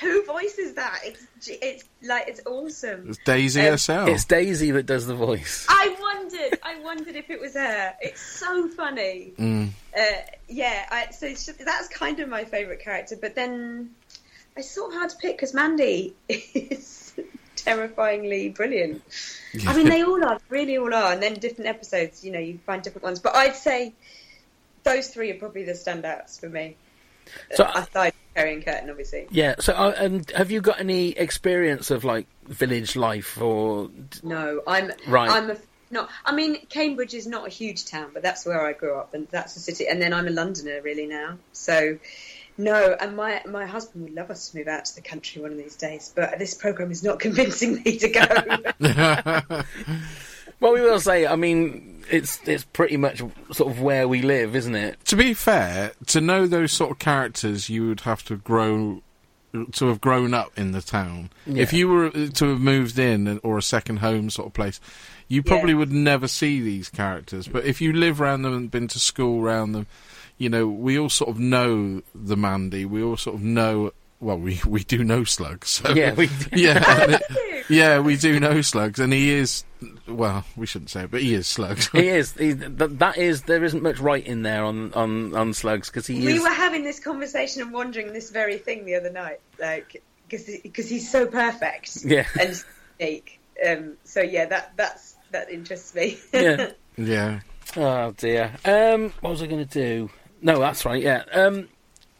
who 0.00 0.24
voices 0.24 0.74
that? 0.74 1.00
It's 1.04 1.48
it's 1.62 1.84
like 2.02 2.26
it's 2.28 2.40
awesome. 2.46 3.10
It's 3.10 3.18
Daisy 3.24 3.60
Um, 3.60 3.66
herself. 3.72 4.08
It's 4.08 4.24
Daisy 4.24 4.72
that 4.72 4.86
does 4.86 5.06
the 5.06 5.14
voice. 5.14 5.64
I 5.68 5.96
wondered. 6.00 6.58
I 6.62 6.80
wondered 6.80 7.14
if 7.14 7.30
it 7.30 7.40
was 7.40 7.54
her. 7.54 7.94
It's 8.00 8.20
so 8.20 8.68
funny. 8.68 9.32
Mm. 9.38 9.68
Uh, 9.96 10.02
yeah. 10.48 10.86
I, 10.90 11.12
so 11.12 11.26
it's 11.26 11.46
just, 11.46 11.64
that's 11.64 11.88
kind 11.88 12.18
of 12.20 12.28
my 12.28 12.44
favourite 12.44 12.80
character. 12.80 13.16
But 13.20 13.34
then 13.36 13.90
it's 14.56 14.70
sort 14.70 14.92
of 14.92 14.98
hard 14.98 15.10
to 15.10 15.16
pick 15.16 15.36
because 15.36 15.54
Mandy 15.54 16.14
is 16.28 17.12
terrifyingly 17.64 18.50
brilliant. 18.50 19.02
I 19.66 19.76
mean, 19.76 19.88
they 19.88 20.02
all 20.02 20.22
are. 20.24 20.38
Really, 20.48 20.78
all 20.78 20.92
are. 20.92 21.12
And 21.12 21.22
then 21.22 21.34
different 21.34 21.68
episodes, 21.68 22.24
you 22.24 22.32
know, 22.32 22.38
you 22.38 22.58
find 22.66 22.82
different 22.82 23.04
ones. 23.04 23.20
But 23.20 23.34
I'd 23.36 23.56
say 23.56 23.92
those 24.82 25.08
three 25.08 25.30
are 25.30 25.38
probably 25.38 25.64
the 25.64 25.72
standouts 25.72 26.38
for 26.38 26.48
me. 26.48 26.76
So- 27.54 27.64
aside 27.64 28.12
from 28.12 28.20
Kerry 28.34 28.54
and 28.54 28.64
Kurtan, 28.64 28.90
obviously. 28.90 29.26
Yeah. 29.30 29.54
So, 29.60 29.72
uh, 29.72 29.94
and 29.96 30.30
have 30.32 30.50
you 30.50 30.60
got 30.60 30.80
any 30.80 31.10
experience 31.10 31.90
of 31.90 32.04
like 32.04 32.26
village 32.46 32.96
life 32.96 33.40
or? 33.40 33.90
No, 34.22 34.62
I'm 34.66 34.92
Right. 35.06 35.30
I'm 35.30 35.50
a 35.50 35.56
no. 35.90 36.08
I 36.24 36.34
mean, 36.34 36.66
Cambridge 36.66 37.14
is 37.14 37.26
not 37.26 37.46
a 37.46 37.50
huge 37.50 37.86
town, 37.86 38.10
but 38.12 38.22
that's 38.22 38.44
where 38.44 38.66
I 38.66 38.72
grew 38.72 38.94
up, 38.96 39.14
and 39.14 39.28
that's 39.30 39.54
the 39.54 39.60
city. 39.60 39.86
And 39.86 40.02
then 40.02 40.12
I'm 40.12 40.26
a 40.26 40.30
Londoner 40.30 40.80
really 40.82 41.06
now, 41.06 41.38
so 41.52 41.98
no. 42.58 42.96
And 43.00 43.16
my 43.16 43.40
my 43.46 43.66
husband 43.66 44.04
would 44.04 44.14
love 44.14 44.30
us 44.30 44.48
to 44.50 44.56
move 44.58 44.68
out 44.68 44.84
to 44.86 44.94
the 44.94 45.00
country 45.02 45.42
one 45.42 45.50
of 45.52 45.56
these 45.58 45.76
days, 45.76 46.12
but 46.14 46.38
this 46.38 46.54
program 46.54 46.90
is 46.90 47.02
not 47.02 47.18
convincing 47.26 47.82
me 47.84 47.98
to 47.98 48.08
go. 48.08 49.62
Well, 50.60 50.72
we 50.72 50.80
will 50.80 51.00
say. 51.00 51.26
I 51.26 51.36
mean, 51.36 52.04
it's 52.10 52.38
it's 52.46 52.64
pretty 52.64 52.96
much 52.96 53.18
sort 53.52 53.70
of 53.72 53.80
where 53.82 54.06
we 54.08 54.22
live, 54.22 54.54
isn't 54.56 54.74
it? 54.74 55.04
To 55.06 55.16
be 55.16 55.34
fair, 55.34 55.92
to 56.06 56.20
know 56.20 56.46
those 56.46 56.72
sort 56.72 56.92
of 56.92 56.98
characters, 56.98 57.68
you 57.68 57.86
would 57.88 58.00
have 58.02 58.24
to 58.26 58.36
grow 58.36 59.02
to 59.72 59.86
have 59.88 60.00
grown 60.00 60.32
up 60.32 60.52
in 60.56 60.72
the 60.72 60.80
town. 60.80 61.30
If 61.46 61.72
you 61.72 61.88
were 61.88 62.06
uh, 62.06 62.28
to 62.34 62.48
have 62.50 62.60
moved 62.60 62.98
in 62.98 63.38
or 63.42 63.58
a 63.58 63.62
second 63.62 63.98
home 63.98 64.30
sort 64.30 64.46
of 64.46 64.52
place, 64.54 64.80
you 65.28 65.42
probably 65.42 65.72
Yeah. 65.72 65.78
would 65.78 65.92
never 65.92 66.28
see 66.28 66.60
these 66.60 66.88
characters. 66.88 67.46
But 67.46 67.64
if 67.64 67.80
you 67.80 67.92
live 67.92 68.20
around 68.20 68.42
them 68.42 68.54
and 68.54 68.70
been 68.70 68.88
to 68.88 68.98
school 68.98 69.44
around 69.44 69.72
them, 69.72 69.86
you 70.38 70.48
know, 70.48 70.66
we 70.66 70.98
all 70.98 71.10
sort 71.10 71.30
of 71.30 71.38
know 71.38 72.02
the 72.14 72.36
Mandy. 72.36 72.84
We 72.84 73.02
all 73.02 73.16
sort 73.16 73.36
of 73.36 73.42
know. 73.42 73.92
Well, 74.20 74.38
we 74.38 74.60
we 74.66 74.84
do 74.84 75.04
know 75.04 75.24
Slugs. 75.24 75.68
So, 75.70 75.90
Yeah, 75.94 76.14
we- 76.14 76.30
yeah, 76.52 76.82
it- 77.10 77.64
yeah, 77.70 77.98
we 78.00 78.16
do 78.16 78.38
know 78.40 78.60
Slugs, 78.62 78.98
and 79.00 79.12
he 79.12 79.30
is. 79.30 79.64
Well, 80.08 80.44
we 80.56 80.66
shouldn't 80.66 80.90
say 80.90 81.02
it, 81.04 81.10
but 81.10 81.20
he 81.20 81.34
is 81.34 81.46
Slugs. 81.46 81.88
He 81.88 82.08
is. 82.08 82.32
He, 82.32 82.52
that 82.52 83.18
is. 83.18 83.42
There 83.42 83.62
isn't 83.64 83.82
much 83.82 83.98
right 84.00 84.24
in 84.26 84.42
there 84.42 84.64
on 84.64 84.92
on 84.94 85.34
on 85.34 85.52
slugs 85.52 85.88
because 85.90 86.06
he 86.06 86.24
we 86.24 86.34
is. 86.34 86.42
were 86.42 86.48
having 86.48 86.84
this 86.84 87.00
conversation 87.00 87.62
and 87.62 87.72
wondering 87.72 88.12
this 88.12 88.30
very 88.30 88.56
thing 88.58 88.84
the 88.86 88.94
other 88.94 89.10
night, 89.10 89.40
like 89.60 90.02
because 90.28 90.88
he's 90.88 91.10
so 91.10 91.26
perfect 91.26 92.04
Yeah. 92.04 92.26
and 92.40 92.64
unique. 92.98 93.38
Um, 93.66 93.92
so 94.04 94.20
yeah, 94.22 94.46
that 94.46 94.72
that's 94.76 95.16
that 95.32 95.50
interests 95.50 95.94
me. 95.94 96.18
Yeah. 96.32 96.70
yeah. 96.96 97.40
Oh 97.76 98.12
dear. 98.12 98.52
Um, 98.64 99.12
what 99.20 99.30
was 99.30 99.42
I 99.42 99.46
going 99.46 99.66
to 99.66 99.72
do? 99.80 100.10
No, 100.44 100.60
that's 100.60 100.84
right. 100.84 101.02
Yeah. 101.02 101.24
Um, 101.32 101.68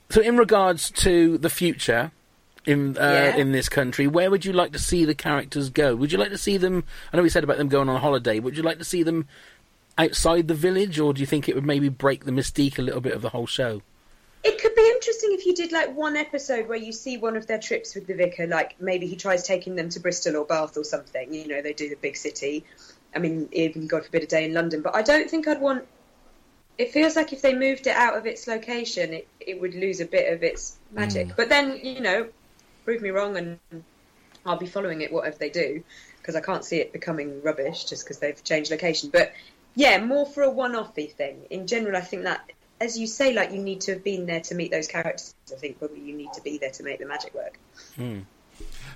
so 0.08 0.20
in 0.20 0.36
regards 0.36 0.90
to 0.92 1.38
the 1.38 1.50
future 1.50 2.10
in 2.66 2.96
uh, 2.96 3.00
Yeah. 3.00 3.36
in 3.36 3.52
this 3.52 3.68
country, 3.68 4.06
where 4.06 4.30
would 4.30 4.44
you 4.44 4.52
like 4.52 4.72
to 4.72 4.78
see 4.78 5.04
the 5.04 5.14
characters 5.14 5.68
go? 5.68 5.94
Would 5.94 6.10
you 6.10 6.18
like 6.18 6.30
to 6.30 6.38
see 6.38 6.56
them? 6.56 6.84
I 7.12 7.16
know 7.16 7.22
we 7.22 7.28
said 7.28 7.44
about 7.44 7.58
them 7.58 7.68
going 7.68 7.88
on 7.88 7.96
a 7.96 8.00
holiday. 8.00 8.40
Would 8.40 8.56
you 8.56 8.62
like 8.62 8.78
to 8.78 8.84
see 8.84 9.02
them 9.02 9.28
outside 9.98 10.48
the 10.48 10.54
village, 10.54 10.98
or 10.98 11.12
do 11.12 11.20
you 11.20 11.26
think 11.26 11.48
it 11.48 11.54
would 11.54 11.66
maybe 11.66 11.88
break 11.88 12.24
the 12.24 12.32
mystique 12.32 12.78
a 12.78 12.82
little 12.82 13.02
bit 13.02 13.12
of 13.12 13.22
the 13.22 13.28
whole 13.28 13.46
show? 13.46 13.82
It 14.42 14.60
could 14.60 14.74
be 14.74 14.90
interesting 14.96 15.30
if 15.32 15.46
you 15.46 15.54
did 15.54 15.72
like 15.72 15.94
one 15.94 16.16
episode 16.16 16.68
where 16.68 16.78
you 16.78 16.92
see 16.92 17.16
one 17.16 17.36
of 17.36 17.46
their 17.46 17.58
trips 17.58 17.94
with 17.94 18.06
the 18.06 18.14
vicar, 18.14 18.46
like 18.46 18.80
maybe 18.80 19.06
he 19.06 19.16
tries 19.16 19.42
taking 19.46 19.76
them 19.76 19.88
to 19.90 20.00
Bristol 20.00 20.36
or 20.36 20.44
Bath 20.44 20.76
or 20.76 20.84
something. 20.84 21.32
You 21.32 21.46
know, 21.46 21.62
they 21.62 21.72
do 21.74 21.88
the 21.88 21.96
big 21.96 22.16
city. 22.16 22.64
I 23.14 23.20
mean, 23.20 23.48
even 23.52 23.86
God 23.86 24.04
forbid 24.04 24.22
a 24.22 24.26
day 24.26 24.44
in 24.44 24.54
London. 24.54 24.82
But 24.82 24.94
I 24.94 25.02
don't 25.02 25.30
think 25.30 25.46
I'd 25.46 25.60
want. 25.60 25.86
It 26.76 26.92
feels 26.92 27.14
like 27.14 27.32
if 27.32 27.40
they 27.42 27.54
moved 27.54 27.86
it 27.86 27.96
out 27.96 28.16
of 28.16 28.26
its 28.26 28.46
location, 28.46 29.12
it, 29.12 29.28
it 29.40 29.60
would 29.60 29.74
lose 29.74 30.00
a 30.00 30.06
bit 30.06 30.32
of 30.32 30.42
its 30.42 30.76
magic. 30.90 31.28
Mm. 31.28 31.36
But 31.36 31.48
then, 31.48 31.78
you 31.82 32.00
know, 32.00 32.28
prove 32.84 33.00
me 33.00 33.10
wrong 33.10 33.36
and 33.36 33.58
I'll 34.44 34.58
be 34.58 34.66
following 34.66 35.00
it 35.00 35.12
whatever 35.12 35.36
they 35.38 35.50
do 35.50 35.84
because 36.18 36.36
I 36.36 36.40
can't 36.40 36.64
see 36.64 36.78
it 36.78 36.92
becoming 36.92 37.42
rubbish 37.42 37.84
just 37.84 38.04
because 38.04 38.18
they've 38.18 38.42
changed 38.42 38.70
location. 38.70 39.10
But 39.10 39.32
yeah, 39.74 40.02
more 40.02 40.26
for 40.26 40.42
a 40.42 40.50
one-offy 40.50 41.12
thing. 41.12 41.42
In 41.50 41.66
general, 41.66 41.96
I 41.96 42.00
think 42.00 42.24
that, 42.24 42.50
as 42.80 42.98
you 42.98 43.06
say, 43.06 43.32
like 43.34 43.52
you 43.52 43.58
need 43.58 43.82
to 43.82 43.92
have 43.92 44.04
been 44.04 44.26
there 44.26 44.40
to 44.40 44.54
meet 44.54 44.70
those 44.70 44.88
characters. 44.88 45.34
I 45.52 45.56
think 45.56 45.78
probably 45.78 46.00
you 46.00 46.14
need 46.14 46.32
to 46.34 46.42
be 46.42 46.58
there 46.58 46.70
to 46.70 46.82
make 46.82 46.98
the 46.98 47.06
magic 47.06 47.34
work. 47.34 47.58
Hmm. 47.96 48.20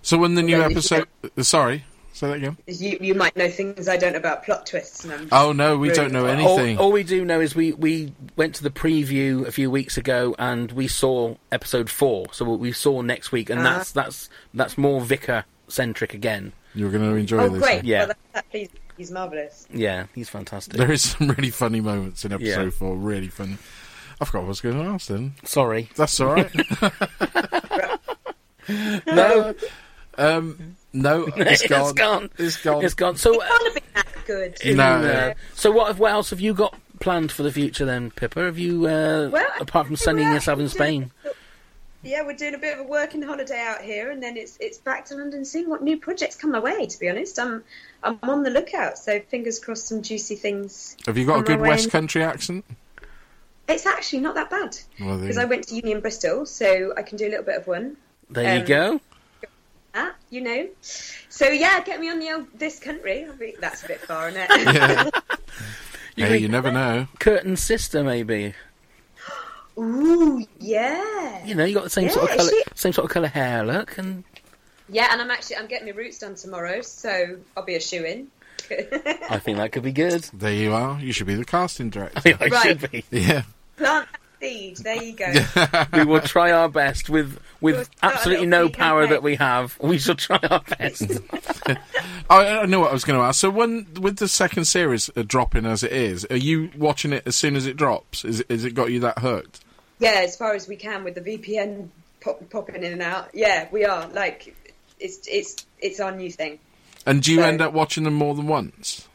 So 0.02 0.18
when 0.18 0.34
the 0.34 0.42
new 0.42 0.62
episode, 0.62 1.08
sorry, 1.42 1.84
say 2.18 2.28
that 2.28 2.36
again. 2.36 2.56
You 2.66 2.98
you 3.00 3.14
might 3.14 3.36
know 3.36 3.48
things 3.48 3.88
I 3.88 3.96
don't 3.96 4.16
about 4.16 4.44
plot 4.44 4.66
twists. 4.66 5.04
And 5.04 5.28
Oh 5.32 5.52
no, 5.52 5.76
we 5.78 5.88
really- 5.88 5.96
don't 6.00 6.12
know 6.12 6.26
anything. 6.26 6.78
all 6.78 6.92
we 6.92 7.02
do 7.04 7.24
know 7.24 7.40
is 7.40 7.54
we, 7.54 7.72
we 7.72 8.12
went 8.36 8.54
to 8.56 8.62
the 8.62 8.70
preview 8.70 9.46
a 9.46 9.52
few 9.52 9.70
weeks 9.70 9.96
ago 9.96 10.34
and 10.38 10.70
we 10.72 10.88
saw 10.88 11.36
episode 11.52 11.88
four. 11.90 12.26
So 12.32 12.44
we 12.44 12.72
saw 12.72 13.00
next 13.02 13.32
week, 13.32 13.50
and 13.50 13.60
Ah. 13.60 13.64
that's 13.64 13.92
that's 13.92 14.28
that's 14.54 14.76
more 14.78 15.00
vicar 15.00 15.44
centric 15.68 16.14
again. 16.14 16.52
You're 16.74 16.90
going 16.90 17.08
to 17.08 17.16
enjoy 17.16 17.38
Oh 17.44 17.48
this. 17.48 17.62
great! 17.62 17.76
one. 17.78 17.86
Yeah. 17.86 17.98
Well, 17.98 18.06
that, 18.08 18.18
that, 18.34 18.50
please, 18.50 18.68
he's 18.96 19.10
marvelous. 19.10 19.66
Yeah, 19.72 20.06
he's 20.14 20.28
fantastic. 20.28 20.74
There 20.76 20.92
is 20.92 21.02
some 21.10 21.28
really 21.28 21.50
funny 21.50 21.80
moments 21.80 22.24
in 22.24 22.32
episode 22.32 22.64
Yeah. 22.64 22.70
four. 22.70 22.96
Really 22.96 23.28
funny. 23.28 23.56
I 24.20 24.24
forgot 24.24 24.40
what 24.40 24.46
I 24.46 24.48
was 24.48 24.60
going 24.60 24.78
to 24.82 24.84
ask 24.90 25.06
then. 25.08 25.34
Sorry. 25.44 25.88
That's 25.96 26.18
all 26.20 26.34
right. 26.34 26.50
No, 29.06 29.54
um, 30.18 30.76
no, 30.92 31.28
it's 31.36 31.66
gone. 31.66 31.82
it's 31.82 31.92
gone. 31.92 32.30
It's 32.38 32.56
gone. 32.62 32.84
It's 32.84 32.94
gone. 32.94 33.16
So, 33.16 33.38
Can't 33.38 33.64
have 33.64 33.74
been 33.74 33.82
that 33.94 34.06
good. 34.26 34.76
No. 34.76 34.84
uh, 34.84 35.34
so 35.54 35.70
what? 35.70 35.98
What 35.98 36.12
else 36.12 36.30
have 36.30 36.40
you 36.40 36.54
got 36.54 36.78
planned 37.00 37.32
for 37.32 37.42
the 37.42 37.52
future 37.52 37.84
then, 37.84 38.10
Pippa? 38.10 38.40
Have 38.44 38.58
you, 38.58 38.86
uh, 38.86 39.28
Well, 39.30 39.46
apart 39.60 39.86
from 39.86 39.92
we're 39.92 39.96
sunning 39.96 40.32
yourself 40.32 40.58
in 40.58 40.68
Spain? 40.68 41.10
doing- 41.22 41.34
Yeah, 42.02 42.24
we're 42.24 42.36
doing 42.36 42.54
a 42.54 42.58
bit 42.58 42.78
of 42.78 42.86
a 42.86 42.88
working 42.88 43.22
holiday 43.22 43.60
out 43.60 43.82
here, 43.82 44.10
and 44.10 44.22
then 44.22 44.36
it's 44.36 44.56
it's 44.60 44.78
back 44.78 45.06
to 45.06 45.16
London, 45.16 45.44
seeing 45.44 45.68
what 45.68 45.82
new 45.82 45.98
projects 45.98 46.36
come 46.36 46.52
my 46.52 46.60
way. 46.60 46.86
To 46.86 46.98
be 46.98 47.08
honest, 47.08 47.38
I'm 47.38 47.64
I'm 48.02 48.18
on 48.22 48.42
the 48.44 48.50
lookout, 48.50 48.98
so 48.98 49.20
fingers 49.20 49.58
crossed, 49.58 49.88
some 49.88 50.02
juicy 50.02 50.36
things. 50.36 50.96
Have 51.06 51.18
you 51.18 51.26
got 51.26 51.40
a 51.40 51.42
good 51.42 51.58
my 51.58 51.62
way. 51.64 51.68
West 51.70 51.90
Country 51.90 52.22
accent? 52.22 52.64
It's 53.68 53.84
actually 53.84 54.20
not 54.20 54.34
that 54.36 54.48
bad 54.48 54.78
because 54.96 55.36
you 55.36 55.42
I 55.42 55.44
went 55.44 55.68
to 55.68 55.74
uni 55.74 55.92
in 55.92 56.00
Bristol, 56.00 56.46
so 56.46 56.94
I 56.96 57.02
can 57.02 57.18
do 57.18 57.26
a 57.26 57.30
little 57.30 57.44
bit 57.44 57.56
of 57.56 57.66
one. 57.66 57.96
There 58.30 58.54
you 58.54 58.60
um, 58.60 58.66
go. 58.66 59.00
Ah, 60.00 60.14
you 60.30 60.40
know. 60.40 60.68
So 60.82 61.48
yeah, 61.48 61.82
get 61.82 61.98
me 62.00 62.08
on 62.10 62.18
the 62.20 62.30
old 62.32 62.46
this 62.58 62.78
country. 62.78 63.24
I'll 63.24 63.32
be, 63.34 63.54
that's 63.60 63.82
a 63.84 63.88
bit 63.88 64.00
far, 64.00 64.28
isn't 64.28 64.40
it? 64.48 65.14
hey, 66.16 66.38
you 66.38 66.48
never 66.48 66.70
know. 66.70 67.08
Kurtan's 67.18 67.60
sister, 67.60 68.04
maybe. 68.04 68.54
Ooh, 69.78 70.44
yeah. 70.58 71.44
You 71.44 71.54
know, 71.54 71.64
you 71.64 71.74
got 71.74 71.84
the 71.84 71.90
same 71.90 72.06
Yeah, 72.06 72.10
sort 72.12 72.30
of 72.30 72.36
colour, 72.36 72.50
she- 72.50 72.62
same 72.74 72.92
sort 72.92 73.04
of 73.06 73.10
colour 73.10 73.28
hair 73.28 73.64
look, 73.64 73.96
and 73.98 74.24
Yeah, 74.88 75.08
and 75.12 75.20
I'm 75.20 75.30
actually 75.30 75.56
I'm 75.56 75.66
getting 75.66 75.86
my 75.88 75.94
roots 75.94 76.18
done 76.18 76.34
tomorrow, 76.34 76.80
so 76.82 77.36
I'll 77.56 77.64
be 77.64 77.74
a 77.76 77.80
shoe 77.80 78.04
in. 78.04 78.28
I 79.30 79.38
think 79.38 79.58
that 79.58 79.70
could 79.72 79.84
be 79.84 79.92
good. 79.92 80.22
There 80.32 80.52
you 80.52 80.72
are. 80.74 80.98
You 81.00 81.12
should 81.12 81.26
be 81.28 81.36
the 81.36 81.44
casting 81.44 81.90
director. 81.90 82.36
I 82.40 82.46
Right. 82.48 82.62
should 82.80 82.90
be. 82.90 83.04
yeah. 83.10 83.42
Plant 83.76 84.08
that 84.40 84.46
seed. 84.46 84.76
There 84.78 85.02
you 85.02 85.12
go. 85.14 85.32
we 85.92 86.04
will 86.04 86.20
try 86.20 86.52
our 86.52 86.68
best 86.68 87.08
with 87.08 87.38
We'll 87.60 87.76
with 87.76 87.90
absolutely 88.02 88.46
no 88.46 88.68
power 88.68 89.00
campaign. 89.02 89.10
that 89.14 89.22
we 89.22 89.34
have. 89.36 89.76
We 89.80 89.98
shall 89.98 90.14
try 90.14 90.38
our 90.48 90.62
best. 90.78 91.02
I, 92.30 92.58
I 92.60 92.66
know 92.66 92.80
what 92.80 92.90
I 92.90 92.92
was 92.92 93.04
going 93.04 93.18
to 93.18 93.24
ask. 93.24 93.40
So, 93.40 93.50
when 93.50 93.86
with 94.00 94.18
the 94.18 94.28
second 94.28 94.66
series 94.66 95.10
uh, 95.16 95.24
dropping 95.26 95.66
as 95.66 95.82
it 95.82 95.92
is, 95.92 96.24
are 96.30 96.36
you 96.36 96.70
watching 96.76 97.12
it 97.12 97.24
as 97.26 97.34
soon 97.34 97.56
as 97.56 97.66
it 97.66 97.76
drops? 97.76 98.24
Is 98.24 98.40
it, 98.40 98.50
has 98.50 98.64
it 98.64 98.74
got 98.74 98.90
you 98.92 99.00
that 99.00 99.18
hooked? 99.18 99.60
Yeah, 99.98 100.20
as 100.22 100.36
far 100.36 100.54
as 100.54 100.68
we 100.68 100.76
can 100.76 101.02
with 101.02 101.16
the 101.16 101.20
VPN 101.20 101.88
pop, 102.20 102.48
popping 102.50 102.76
in 102.76 102.84
and 102.92 103.02
out. 103.02 103.30
Yeah, 103.34 103.66
we 103.72 103.84
are. 103.84 104.06
Like, 104.08 104.54
it's 105.00 105.26
it's 105.26 105.66
it's 105.80 105.98
our 105.98 106.12
new 106.12 106.30
thing. 106.30 106.60
And 107.06 107.22
do 107.22 107.32
you 107.32 107.38
So- 107.40 107.44
end 107.46 107.60
up 107.60 107.72
watching 107.72 108.04
them 108.04 108.14
more 108.14 108.34
than 108.36 108.46
once? 108.46 109.07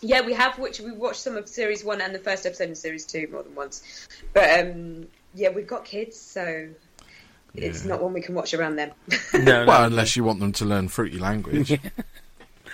Yeah, 0.00 0.20
we 0.22 0.32
have 0.34 0.58
which 0.58 0.80
we 0.80 0.92
watched 0.92 1.20
some 1.20 1.36
of 1.36 1.48
series 1.48 1.82
one 1.84 2.00
and 2.00 2.14
the 2.14 2.18
first 2.20 2.46
episode 2.46 2.70
of 2.70 2.76
series 2.76 3.04
two 3.04 3.28
more 3.32 3.42
than 3.42 3.54
once. 3.54 3.82
But 4.32 4.60
um, 4.60 5.06
yeah, 5.34 5.50
we've 5.50 5.66
got 5.66 5.84
kids, 5.84 6.16
so 6.18 6.68
it's 7.54 7.82
Yeah. 7.84 7.90
not 7.90 8.02
one 8.02 8.12
we 8.12 8.20
can 8.20 8.34
watch 8.34 8.54
around 8.54 8.76
them. 8.76 8.92
No, 9.34 9.40
no. 9.40 9.66
Well, 9.66 9.84
unless 9.84 10.14
you 10.16 10.22
want 10.24 10.38
them 10.40 10.52
to 10.52 10.64
learn 10.64 10.88
fruity 10.88 11.18
language. 11.18 11.78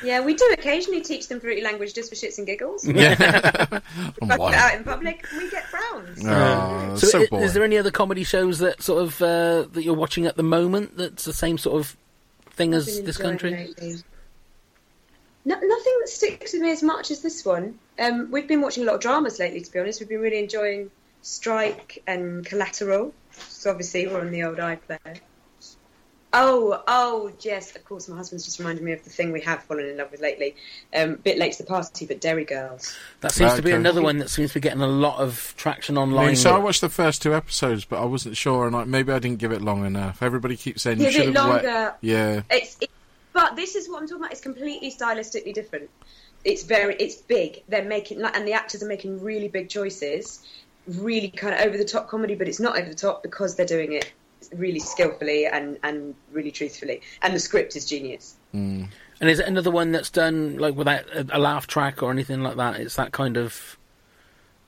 yeah, 0.05 0.21
we 0.21 0.35
do 0.35 0.51
occasionally 0.53 1.01
teach 1.01 1.29
them 1.29 1.41
fruity 1.41 1.63
language 1.63 1.95
just 1.95 2.11
for 2.11 2.15
shits 2.17 2.37
and 2.39 2.47
giggles. 2.47 2.87
yeah. 2.89 3.15
But 4.21 4.39
Wow. 4.39 4.53
out 4.53 4.75
in 4.75 4.85
public, 4.85 5.25
we 5.37 5.49
get 5.51 5.65
frowns. 5.69 6.23
Oh, 6.27 6.97
so, 6.97 7.07
so, 7.07 7.27
i- 7.33 7.37
is 7.43 7.55
there 7.55 7.65
any 7.65 7.79
other 7.79 7.91
comedy 7.91 8.25
shows 8.25 8.59
that 8.59 8.83
sort 8.83 9.03
of 9.03 9.23
uh, 9.23 9.63
that 9.73 9.83
you're 9.83 9.95
watching 9.95 10.27
at 10.27 10.37
the 10.37 10.43
moment 10.43 10.97
that's 10.99 11.25
the 11.25 11.33
same 11.33 11.57
sort 11.59 11.81
of 11.81 11.97
thing 12.51 12.75
as 12.75 13.01
this 13.03 13.17
country? 13.17 13.51
lately. 13.51 13.97
No, 15.47 15.55
nothing 15.57 15.97
that 16.01 16.09
sticks 16.09 16.53
with 16.55 16.63
me 16.63 16.71
as 16.71 16.83
much 16.83 17.11
as 17.11 17.21
this 17.21 17.45
one. 17.45 17.79
Um, 17.99 18.31
we've 18.31 18.49
been 18.49 18.61
watching 18.63 18.83
a 18.85 18.87
lot 18.87 18.95
of 18.97 19.01
dramas 19.03 19.39
lately, 19.39 19.61
to 19.61 19.71
be 19.73 19.79
honest. 19.79 20.01
We've 20.01 20.09
been 20.09 20.21
really 20.21 20.39
enjoying 20.39 20.91
Strike 21.23 22.03
and 22.07 22.45
Collateral. 22.47 23.13
So 23.33 23.71
obviously 23.71 24.07
we're 24.07 24.21
on 24.21 24.31
the 24.31 24.45
old 24.45 24.57
iPlayer. 24.59 25.19
Oh, 26.37 26.83
oh, 26.89 27.33
yes, 27.43 27.77
of 27.77 27.85
course. 27.85 28.09
My 28.09 28.17
husband's 28.17 28.45
just 28.45 28.59
reminded 28.59 28.83
me 28.83 28.91
of 28.93 29.05
the 29.05 29.11
thing 29.11 29.31
we 29.31 29.41
have 29.43 29.63
fallen 29.63 29.87
in 29.87 29.97
love 29.99 30.11
with 30.11 30.21
lately. 30.21 30.57
Um, 30.93 31.15
bit 31.15 31.39
late 31.39 31.53
to 31.53 31.63
the 31.63 31.69
party, 31.69 32.07
but 32.07 32.21
Derry 32.21 32.45
Girls. 32.45 32.93
That 33.21 33.31
seems 33.31 33.55
to 33.55 33.63
be 33.63 33.71
another 33.71 34.03
one 34.03 34.19
that 34.19 34.31
seems 34.31 34.51
to 34.51 34.55
be 34.55 34.61
getting 34.61 34.81
a 34.81 34.87
lot 34.89 35.21
of 35.21 35.55
traction 35.57 35.97
I 35.97 36.01
online. 36.01 36.27
mean, 36.29 36.37
so 36.37 36.53
I 36.53 36.59
watched 36.59 36.81
the 36.81 36.89
first 36.89 37.23
two 37.23 37.35
episodes, 37.37 37.85
but 37.85 38.01
I 38.01 38.05
wasn't 38.05 38.37
sure, 38.37 38.67
and 38.67 38.75
I, 38.75 38.83
maybe 38.83 39.13
I 39.13 39.21
didn't 39.21 39.39
give 39.39 39.53
it 39.53 39.63
long 39.63 39.87
enough. 39.87 40.25
Everybody 40.25 40.57
keeps 40.57 40.83
saying 40.83 40.99
you 40.99 41.05
Give 41.05 41.13
should 41.13 41.29
it 41.29 41.37
have. 41.37 41.45
wait- 41.51 41.65
longer. 41.65 41.95
Yeah, 42.01 42.43
It's, 42.51 42.79
it, 42.81 42.91
but 43.35 43.57
this 43.57 43.75
is 43.75 43.87
what 43.91 44.01
I'm 44.01 44.07
talking 44.09 44.23
about. 44.23 44.33
It's 44.33 44.41
completely 44.41 44.91
stylistically 44.91 45.53
different. 45.53 45.91
It's 46.43 46.63
very, 46.63 46.95
it's 46.97 47.17
big. 47.17 47.63
They're 47.69 47.85
making, 47.85 48.21
like, 48.21 48.35
and 48.35 48.49
the 48.49 48.55
actors 48.55 48.83
are 48.83 48.89
making 48.89 49.23
really 49.23 49.49
big 49.49 49.69
choices. 49.69 50.41
really 50.87 51.29
kind 51.29 51.55
of 51.55 51.61
over 51.61 51.77
the 51.77 51.85
top 51.85 52.09
comedy, 52.09 52.35
but 52.35 52.49
it's 52.49 52.61
not 52.61 52.79
over 52.79 52.89
the 52.89 52.95
top 52.95 53.23
because 53.23 53.57
they're 53.57 53.67
doing 53.67 53.93
it 53.93 54.13
really 54.55 54.79
skillfully 54.79 55.47
and, 55.47 55.79
and 55.83 56.15
really 56.33 56.51
truthfully. 56.51 57.01
And 57.23 57.35
the 57.35 57.39
script 57.41 57.77
is 57.77 57.87
genius. 57.87 58.37
And 58.53 58.91
is 59.21 59.41
it 59.41 59.47
another 59.47 59.71
one 59.71 59.93
that's 59.93 60.11
done 60.11 60.59
like 60.59 60.75
without 60.75 61.09
a, 61.11 61.27
a 61.37 61.39
laugh 61.39 61.67
track 61.67 62.03
or 62.03 62.11
anything 62.11 62.43
like 62.43 62.57
that? 62.57 62.79
It's 62.81 62.97
that 62.97 63.13
kind 63.13 63.37
of. 63.37 63.79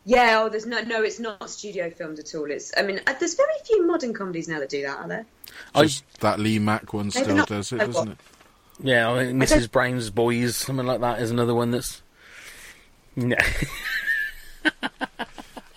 Yeah, 0.05 0.43
oh, 0.43 0.49
there's 0.49 0.67
no, 0.67 0.81
no, 0.83 1.03
it's 1.03 1.19
not 1.19 1.51
studio 1.51 1.91
filmed 1.91 2.21
at 2.21 2.33
all. 2.35 2.49
It's, 2.51 2.73
I 2.77 2.83
mean, 2.83 3.01
uh, 3.07 3.15
there's 3.19 3.35
very 3.35 3.53
few 3.65 3.87
modern 3.87 4.15
comedies 4.15 4.47
now 4.47 4.61
that 4.61 4.69
do 4.69 4.83
that, 4.83 4.99
are 4.99 5.09
there? 5.09 5.27
I, 5.75 5.91
that 6.21 6.39
Lee 6.39 6.61
Mack 6.61 6.93
one 6.93 7.07
Maybe 7.07 7.25
still 7.25 7.37
not. 7.37 7.49
does 7.49 7.73
it, 7.73 7.79
doesn't 7.79 8.13
it? 8.13 8.19
Yeah, 8.81 9.11
I 9.13 9.25
think 9.25 9.43
Mrs. 9.43 9.71
Brown's 9.71 10.11
Boys, 10.11 10.57
something 10.57 10.87
like 10.87 11.01
that, 11.01 11.21
is 11.21 11.31
another 11.31 11.55
one 11.55 11.71
that's. 11.71 12.03
Yeah. 13.17 13.45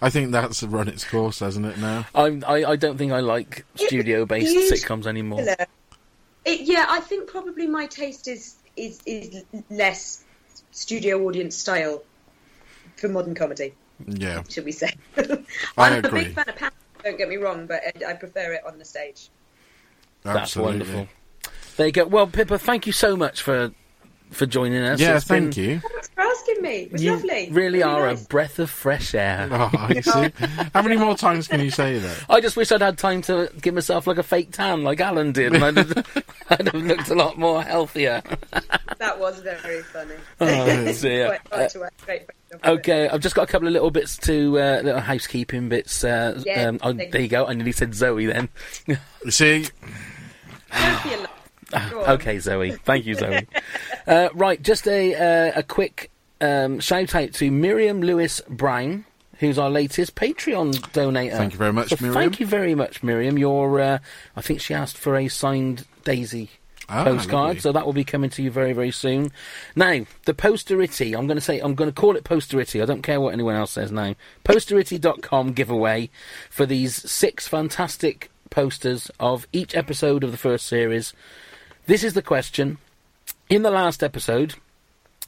I 0.01 0.09
think 0.09 0.31
that's 0.31 0.63
run 0.63 0.87
its 0.87 1.03
course, 1.03 1.39
hasn't 1.39 1.65
it? 1.65 1.77
Now. 1.77 2.05
I'm, 2.15 2.43
I, 2.47 2.63
I 2.63 2.75
don't 2.77 2.97
think 2.97 3.11
I 3.11 3.19
like 3.19 3.65
studio 3.75 4.25
based 4.25 4.53
you- 4.53 4.71
sitcoms 4.71 5.05
anymore. 5.05 5.45
It, 6.45 6.61
yeah, 6.61 6.85
I 6.87 7.01
think 7.01 7.29
probably 7.29 7.67
my 7.67 7.85
taste 7.85 8.27
is, 8.27 8.55
is, 8.77 9.01
is 9.05 9.43
less 9.69 10.23
studio 10.71 11.21
audience 11.27 11.57
style 11.57 12.01
for 12.95 13.09
modern 13.09 13.35
comedy, 13.35 13.73
Yeah, 14.07 14.43
should 14.49 14.63
we 14.65 14.71
say. 14.71 14.93
I 15.17 15.43
I'm 15.77 16.05
a 16.05 16.09
big 16.09 16.33
fan 16.33 16.47
of 16.47 16.55
Pam, 16.55 16.71
don't 17.03 17.17
get 17.17 17.27
me 17.27 17.35
wrong, 17.35 17.67
but 17.67 17.81
I 18.07 18.13
prefer 18.13 18.53
it 18.53 18.61
on 18.65 18.79
the 18.79 18.85
stage. 18.85 19.29
That's 20.23 20.55
wonderful. 20.55 21.07
There 21.79 21.87
you 21.87 21.93
go. 21.93 22.05
Well, 22.05 22.27
Pippa, 22.27 22.59
thank 22.59 22.85
you 22.87 22.91
so 22.91 23.15
much 23.15 23.41
for 23.41 23.71
for 24.31 24.45
joining 24.45 24.83
us. 24.83 24.99
Yeah, 24.99 25.15
It's 25.15 25.25
thank 25.25 25.55
been- 25.55 25.63
you. 25.63 25.79
Thanks 25.79 26.09
for 26.09 26.21
asking 26.21 26.61
me. 26.61 26.69
It 26.81 26.91
was 26.91 27.01
You 27.03 27.13
lovely. 27.13 27.49
really 27.51 27.81
are 27.81 28.05
nice. 28.07 28.23
a 28.25 28.27
breath 28.27 28.59
of 28.59 28.69
fresh 28.69 29.15
air. 29.15 29.47
Oh, 29.51 29.87
you 29.89 30.01
see? 30.01 30.29
How 30.75 30.81
many 30.81 30.97
more 30.97 31.15
times 31.15 31.47
can 31.47 31.61
you 31.61 31.71
say 31.71 31.97
that? 31.99 32.25
I 32.29 32.41
just 32.41 32.57
wish 32.57 32.69
I'd 32.73 32.81
had 32.81 32.97
time 32.97 33.21
to 33.23 33.49
give 33.61 33.73
myself 33.73 34.07
like 34.07 34.17
a 34.17 34.23
fake 34.23 34.51
tan 34.51 34.83
like 34.83 34.99
Alan 34.99 35.31
did, 35.31 35.55
and 35.55 35.63
I'd 35.63 35.77
have, 35.77 36.23
I'd 36.49 36.65
have 36.67 36.75
looked 36.75 37.09
a 37.09 37.15
lot 37.15 37.37
more 37.39 37.63
healthier. 37.63 38.21
That 38.99 39.17
was 39.17 39.39
very 39.39 39.81
funny. 39.81 40.15
Oh, 40.41 40.91
dear. 40.99 41.27
Quite 41.27 41.39
hard 41.53 41.69
to 41.69 41.79
work. 41.79 41.93
Great 42.05 42.27
job 42.51 42.59
of 42.61 42.65
it. 42.65 42.79
Okay, 42.79 43.07
I've 43.07 43.21
just 43.21 43.33
got 43.33 43.43
a 43.43 43.47
couple 43.47 43.65
of 43.69 43.71
little 43.73 43.91
bits 43.91 44.17
to 44.17 44.59
uh, 44.59 44.81
little 44.83 44.99
housekeeping 44.99 45.69
bits. 45.69 46.03
Uh, 46.03 46.43
Yeah, 46.45 46.67
um, 46.67 46.79
oh, 46.83 46.91
there 46.91 47.21
you 47.21 47.29
go. 47.29 47.45
I 47.45 47.53
nearly 47.53 47.71
said 47.71 47.95
Zoe 47.95 48.25
then. 48.25 48.49
You 48.87 48.97
see, 49.31 49.67
Don't 51.71 51.89
be 51.89 51.89
alarmed. 51.89 51.91
Go 51.91 52.03
on. 52.03 52.09
okay, 52.19 52.39
Zoe. 52.39 52.71
Thank 52.71 53.05
you, 53.05 53.15
Zoe. 53.15 53.47
uh, 54.07 54.29
right, 54.33 54.61
just 54.61 54.87
a 54.87 55.15
uh, 55.15 55.59
a 55.59 55.63
quick 55.63 56.11
um, 56.41 56.79
shout 56.79 57.15
out 57.15 57.33
to 57.33 57.51
Miriam 57.51 58.01
Lewis 58.01 58.41
Brown, 58.47 59.05
who's 59.39 59.57
our 59.57 59.69
latest 59.69 60.15
Patreon 60.15 60.73
donator. 60.93 61.37
Thank 61.37 61.53
you 61.53 61.59
very 61.59 61.73
much, 61.73 61.89
So 61.89 61.97
Miriam. 61.99 62.13
Thank 62.13 62.39
you 62.39 62.45
very 62.45 62.75
much, 62.75 63.03
Miriam. 63.03 63.37
Your, 63.37 63.79
uh, 63.79 63.99
I 64.35 64.41
think 64.41 64.61
she 64.61 64.73
asked 64.73 64.97
for 64.97 65.15
a 65.15 65.27
signed 65.27 65.85
Daisy 66.03 66.49
Ah, 66.91 67.03
postcard, 67.03 67.47
lovely. 67.49 67.59
so 67.59 67.71
that 67.71 67.85
will 67.85 67.93
be 67.93 68.03
coming 68.03 68.31
to 68.31 68.41
you 68.41 68.49
very, 68.49 68.73
very 68.73 68.89
soon. 68.89 69.31
Now, 69.75 70.05
the 70.25 70.33
posterity, 70.33 71.13
I'm 71.15 71.27
going 71.27 71.37
to 71.37 71.41
say, 71.41 71.59
I'm 71.59 71.75
going 71.75 71.89
to 71.89 71.93
call 71.93 72.15
it 72.15 72.23
posterity. 72.23 72.81
I 72.81 72.85
don't 72.85 73.03
care 73.03 73.21
what 73.21 73.33
anyone 73.33 73.55
else 73.55 73.71
says 73.71 73.91
now. 73.91 74.15
Posterity.com 74.43 75.53
giveaway 75.53 76.09
for 76.49 76.65
these 76.65 76.95
six 77.09 77.47
fantastic 77.47 78.31
posters 78.49 79.11
of 79.19 79.45
each 79.53 79.75
episode 79.75 80.23
of 80.23 80.31
the 80.31 80.37
first 80.37 80.65
series. 80.65 81.13
This 81.89 82.03
is 82.03 82.13
the 82.13 82.21
question. 82.21 82.77
In 83.49 83.63
the 83.63 83.71
last 83.71 84.03
episode, 84.03 84.53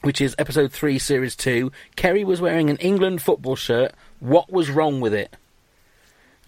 which 0.02 0.20
is 0.20 0.36
episode 0.38 0.70
3, 0.70 0.96
series 0.96 1.34
2, 1.34 1.72
Kerry 1.96 2.22
was 2.22 2.40
wearing 2.40 2.70
an 2.70 2.76
England 2.76 3.20
football 3.20 3.56
shirt. 3.56 3.92
What 4.20 4.52
was 4.52 4.70
wrong 4.70 5.00
with 5.00 5.12
it? 5.12 5.36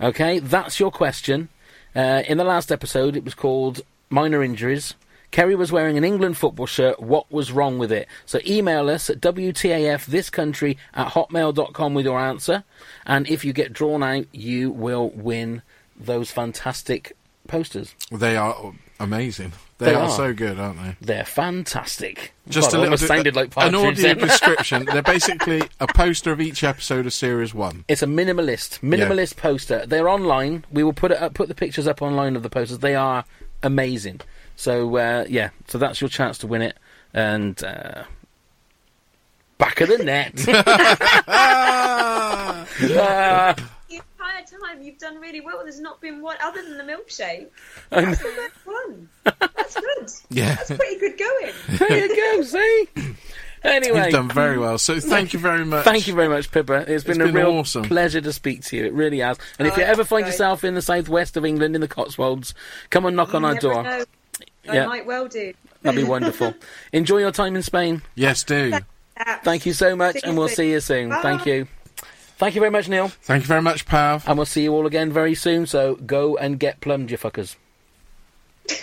Okay, 0.01 0.39
that's 0.39 0.79
your 0.79 0.93
question. 0.93 1.49
Uh, 1.97 2.23
in 2.29 2.39
the 2.39 2.45
last 2.45 2.71
episode, 2.71 3.17
it 3.17 3.25
was 3.25 3.35
called 3.35 3.81
Minor 4.09 4.45
Injuries. 4.45 4.95
Kerry 5.33 5.57
was 5.57 5.73
wearing 5.73 5.99
an 5.99 6.05
England 6.05 6.37
football 6.37 6.67
shirt. 6.67 7.01
What 7.01 7.29
was 7.33 7.51
wrong 7.51 7.79
with 7.79 7.91
it? 7.91 8.07
So 8.25 8.39
email 8.47 8.89
us 8.89 9.11
at 9.11 9.21
WTAFthiscountry 9.21 10.77
at 10.95 11.09
hotmail.com 11.09 11.93
with 11.93 12.05
your 12.05 12.21
answer. 12.21 12.63
And 13.05 13.29
if 13.29 13.45
you 13.45 13.53
get 13.53 13.73
drawn 13.73 14.05
out, 14.05 14.27
you 14.31 14.71
will 14.71 15.11
win 15.11 15.63
those 15.99 16.31
fantastic 16.31 17.17
posters. 17.49 17.97
they 18.13 18.37
are 18.37 18.75
amazing. 19.01 19.53
They, 19.79 19.87
They 19.87 19.95
are. 19.95 20.05
are. 20.05 20.11
so 20.11 20.33
good, 20.33 20.59
aren't 20.61 20.81
they? 20.83 20.97
They're 21.01 21.25
fantastic. 21.25 22.33
Just 22.49 22.71
God, 22.71 22.77
a 22.77 22.81
little 22.81 22.97
bit- 22.99 23.07
sounded 23.09 23.35
like 23.35 23.53
an 23.57 23.75
audio 23.75 24.15
description. 24.29 24.85
They're 24.85 25.03
basically 25.03 25.63
a 25.81 25.87
poster 25.89 26.31
of 26.31 26.41
each 26.41 26.63
episode 26.63 27.07
of 27.07 27.13
series 27.13 27.53
one. 27.53 27.85
It's 27.89 28.03
a 28.03 28.07
minimalist, 28.07 28.81
minimalist 28.81 29.37
poster. 29.37 29.85
They're 29.87 30.09
online. 30.09 30.65
We 30.71 30.85
will 30.85 30.93
put 30.93 31.11
it 31.11 31.19
up, 31.21 31.35
put 31.35 31.49
the 31.49 31.55
pictures 31.55 31.87
up 31.89 32.03
online 32.03 32.37
of 32.37 32.43
the 32.45 32.51
posters. 32.51 32.79
They 32.79 32.95
are 32.95 33.25
amazing. 33.63 34.21
So 34.57 34.97
uh, 34.97 35.25
yeah, 35.29 35.51
so 35.67 35.79
that's 35.79 36.01
your 36.01 36.09
chance 36.09 36.39
to 36.39 36.47
win 36.47 36.63
it. 36.63 36.77
And 37.13 37.63
uh, 37.65 38.05
back 39.59 39.81
of 39.81 39.89
the 39.89 39.99
net. 39.99 40.35
Uh, 41.27 42.65
entire 44.53 44.61
time 44.75 44.83
you've 44.83 44.99
done 44.99 45.17
really 45.21 45.41
well. 45.41 45.61
There's 45.63 45.81
not 45.81 46.01
been 46.01 46.21
one 46.23 46.37
other 46.43 46.63
than 46.63 46.79
the 46.79 46.85
milkshake. 46.85 47.49
That's 47.91 48.19
the 48.19 48.33
best 48.37 48.67
one. 48.67 49.09
That's 49.41 49.75
good. 49.81 50.11
Yeah. 50.31 50.55
That's 50.57 50.71
pretty 50.71 50.99
good 50.99 51.19
going. 51.19 51.53
there 51.79 52.07
you 52.07 52.17
go. 52.17 52.43
See. 52.43 53.15
Anyway, 53.63 54.03
You've 54.05 54.13
done 54.13 54.29
very 54.29 54.59
well. 54.59 54.77
So 54.77 55.01
thank 55.01 55.33
you 55.33 55.39
very 55.39 55.65
much. 55.65 55.85
Thank 55.87 56.07
you 56.07 56.15
very 56.15 56.29
much, 56.29 56.51
Pippa. 56.51 56.85
It's 56.93 57.03
been 57.03 57.23
a 57.23 57.27
real 57.33 57.47
awesome. 57.53 57.85
pleasure 57.85 58.21
to 58.21 58.31
speak 58.33 58.63
to 58.65 58.77
you. 58.77 58.85
It 58.85 58.93
really 58.93 59.21
has. 59.21 59.39
And 59.59 59.67
if 59.67 59.75
Oh, 59.75 59.77
you 59.81 59.85
ever 59.85 60.05
find 60.05 60.25
great. 60.25 60.33
yourself 60.33 60.65
in 60.65 60.75
the 60.75 60.83
southwest 60.83 61.39
of 61.39 61.47
England, 61.47 61.75
in 61.75 61.81
the 61.81 61.89
Cotswolds, 61.89 62.53
come 62.91 63.07
and 63.07 63.17
knock 63.17 63.35
on 63.35 63.43
our 63.45 63.55
door. 63.55 63.83
know. 63.83 64.05
I 64.69 64.75
Yeah. 64.75 64.87
might 64.87 65.07
well 65.07 65.29
do. 65.29 65.55
That'd 65.81 65.99
be 65.99 66.05
wonderful. 66.07 66.53
Enjoy 66.93 67.19
your 67.19 67.31
time 67.33 67.57
in 67.57 67.63
Spain. 67.63 68.03
Yes, 68.15 68.45
do. 68.45 68.73
Thank 69.45 69.65
you 69.65 69.73
so 69.73 69.97
much, 69.97 70.17
See 70.17 70.21
and 70.25 70.37
we'll 70.37 70.49
soon. 70.49 70.57
see 70.57 70.71
you 70.73 70.81
soon. 70.81 71.09
Bye. 71.09 71.23
Thank 71.23 71.47
you. 71.47 71.67
Thank 72.37 72.55
you 72.55 72.61
very 72.61 72.71
much, 72.71 72.89
Neil. 72.89 73.09
Thank 73.09 73.45
you 73.45 73.47
very 73.47 73.63
much, 73.63 73.87
Pav. 73.87 74.29
And 74.29 74.37
we'll 74.37 74.47
see 74.47 74.65
you 74.65 74.73
all 74.73 74.87
again 74.87 75.13
very 75.13 75.35
soon. 75.35 75.67
So 75.67 75.95
go 75.95 76.37
and 76.37 76.59
get 76.59 76.81
plumbed, 76.81 77.11
you 77.11 77.19
fuckers. 77.19 77.57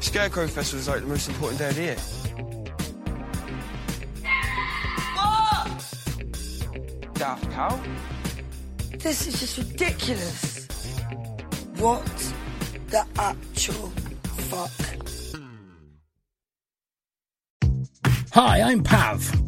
Scarecrow 0.00 0.46
Festival 0.46 0.80
is 0.80 0.88
like 0.88 1.00
the 1.00 1.06
most 1.06 1.28
important 1.28 1.58
day 1.58 1.68
of 1.68 1.76
the 1.76 1.82
year. 1.82 1.96
Daft 7.14 7.50
Cow? 7.50 7.80
This 8.98 9.26
is 9.26 9.40
just 9.40 9.58
ridiculous. 9.58 10.66
What 11.78 12.04
the 12.88 13.04
actual 13.18 13.88
fuck? 14.48 14.70
Hi, 18.32 18.60
I'm 18.60 18.84
Pav. 18.84 19.47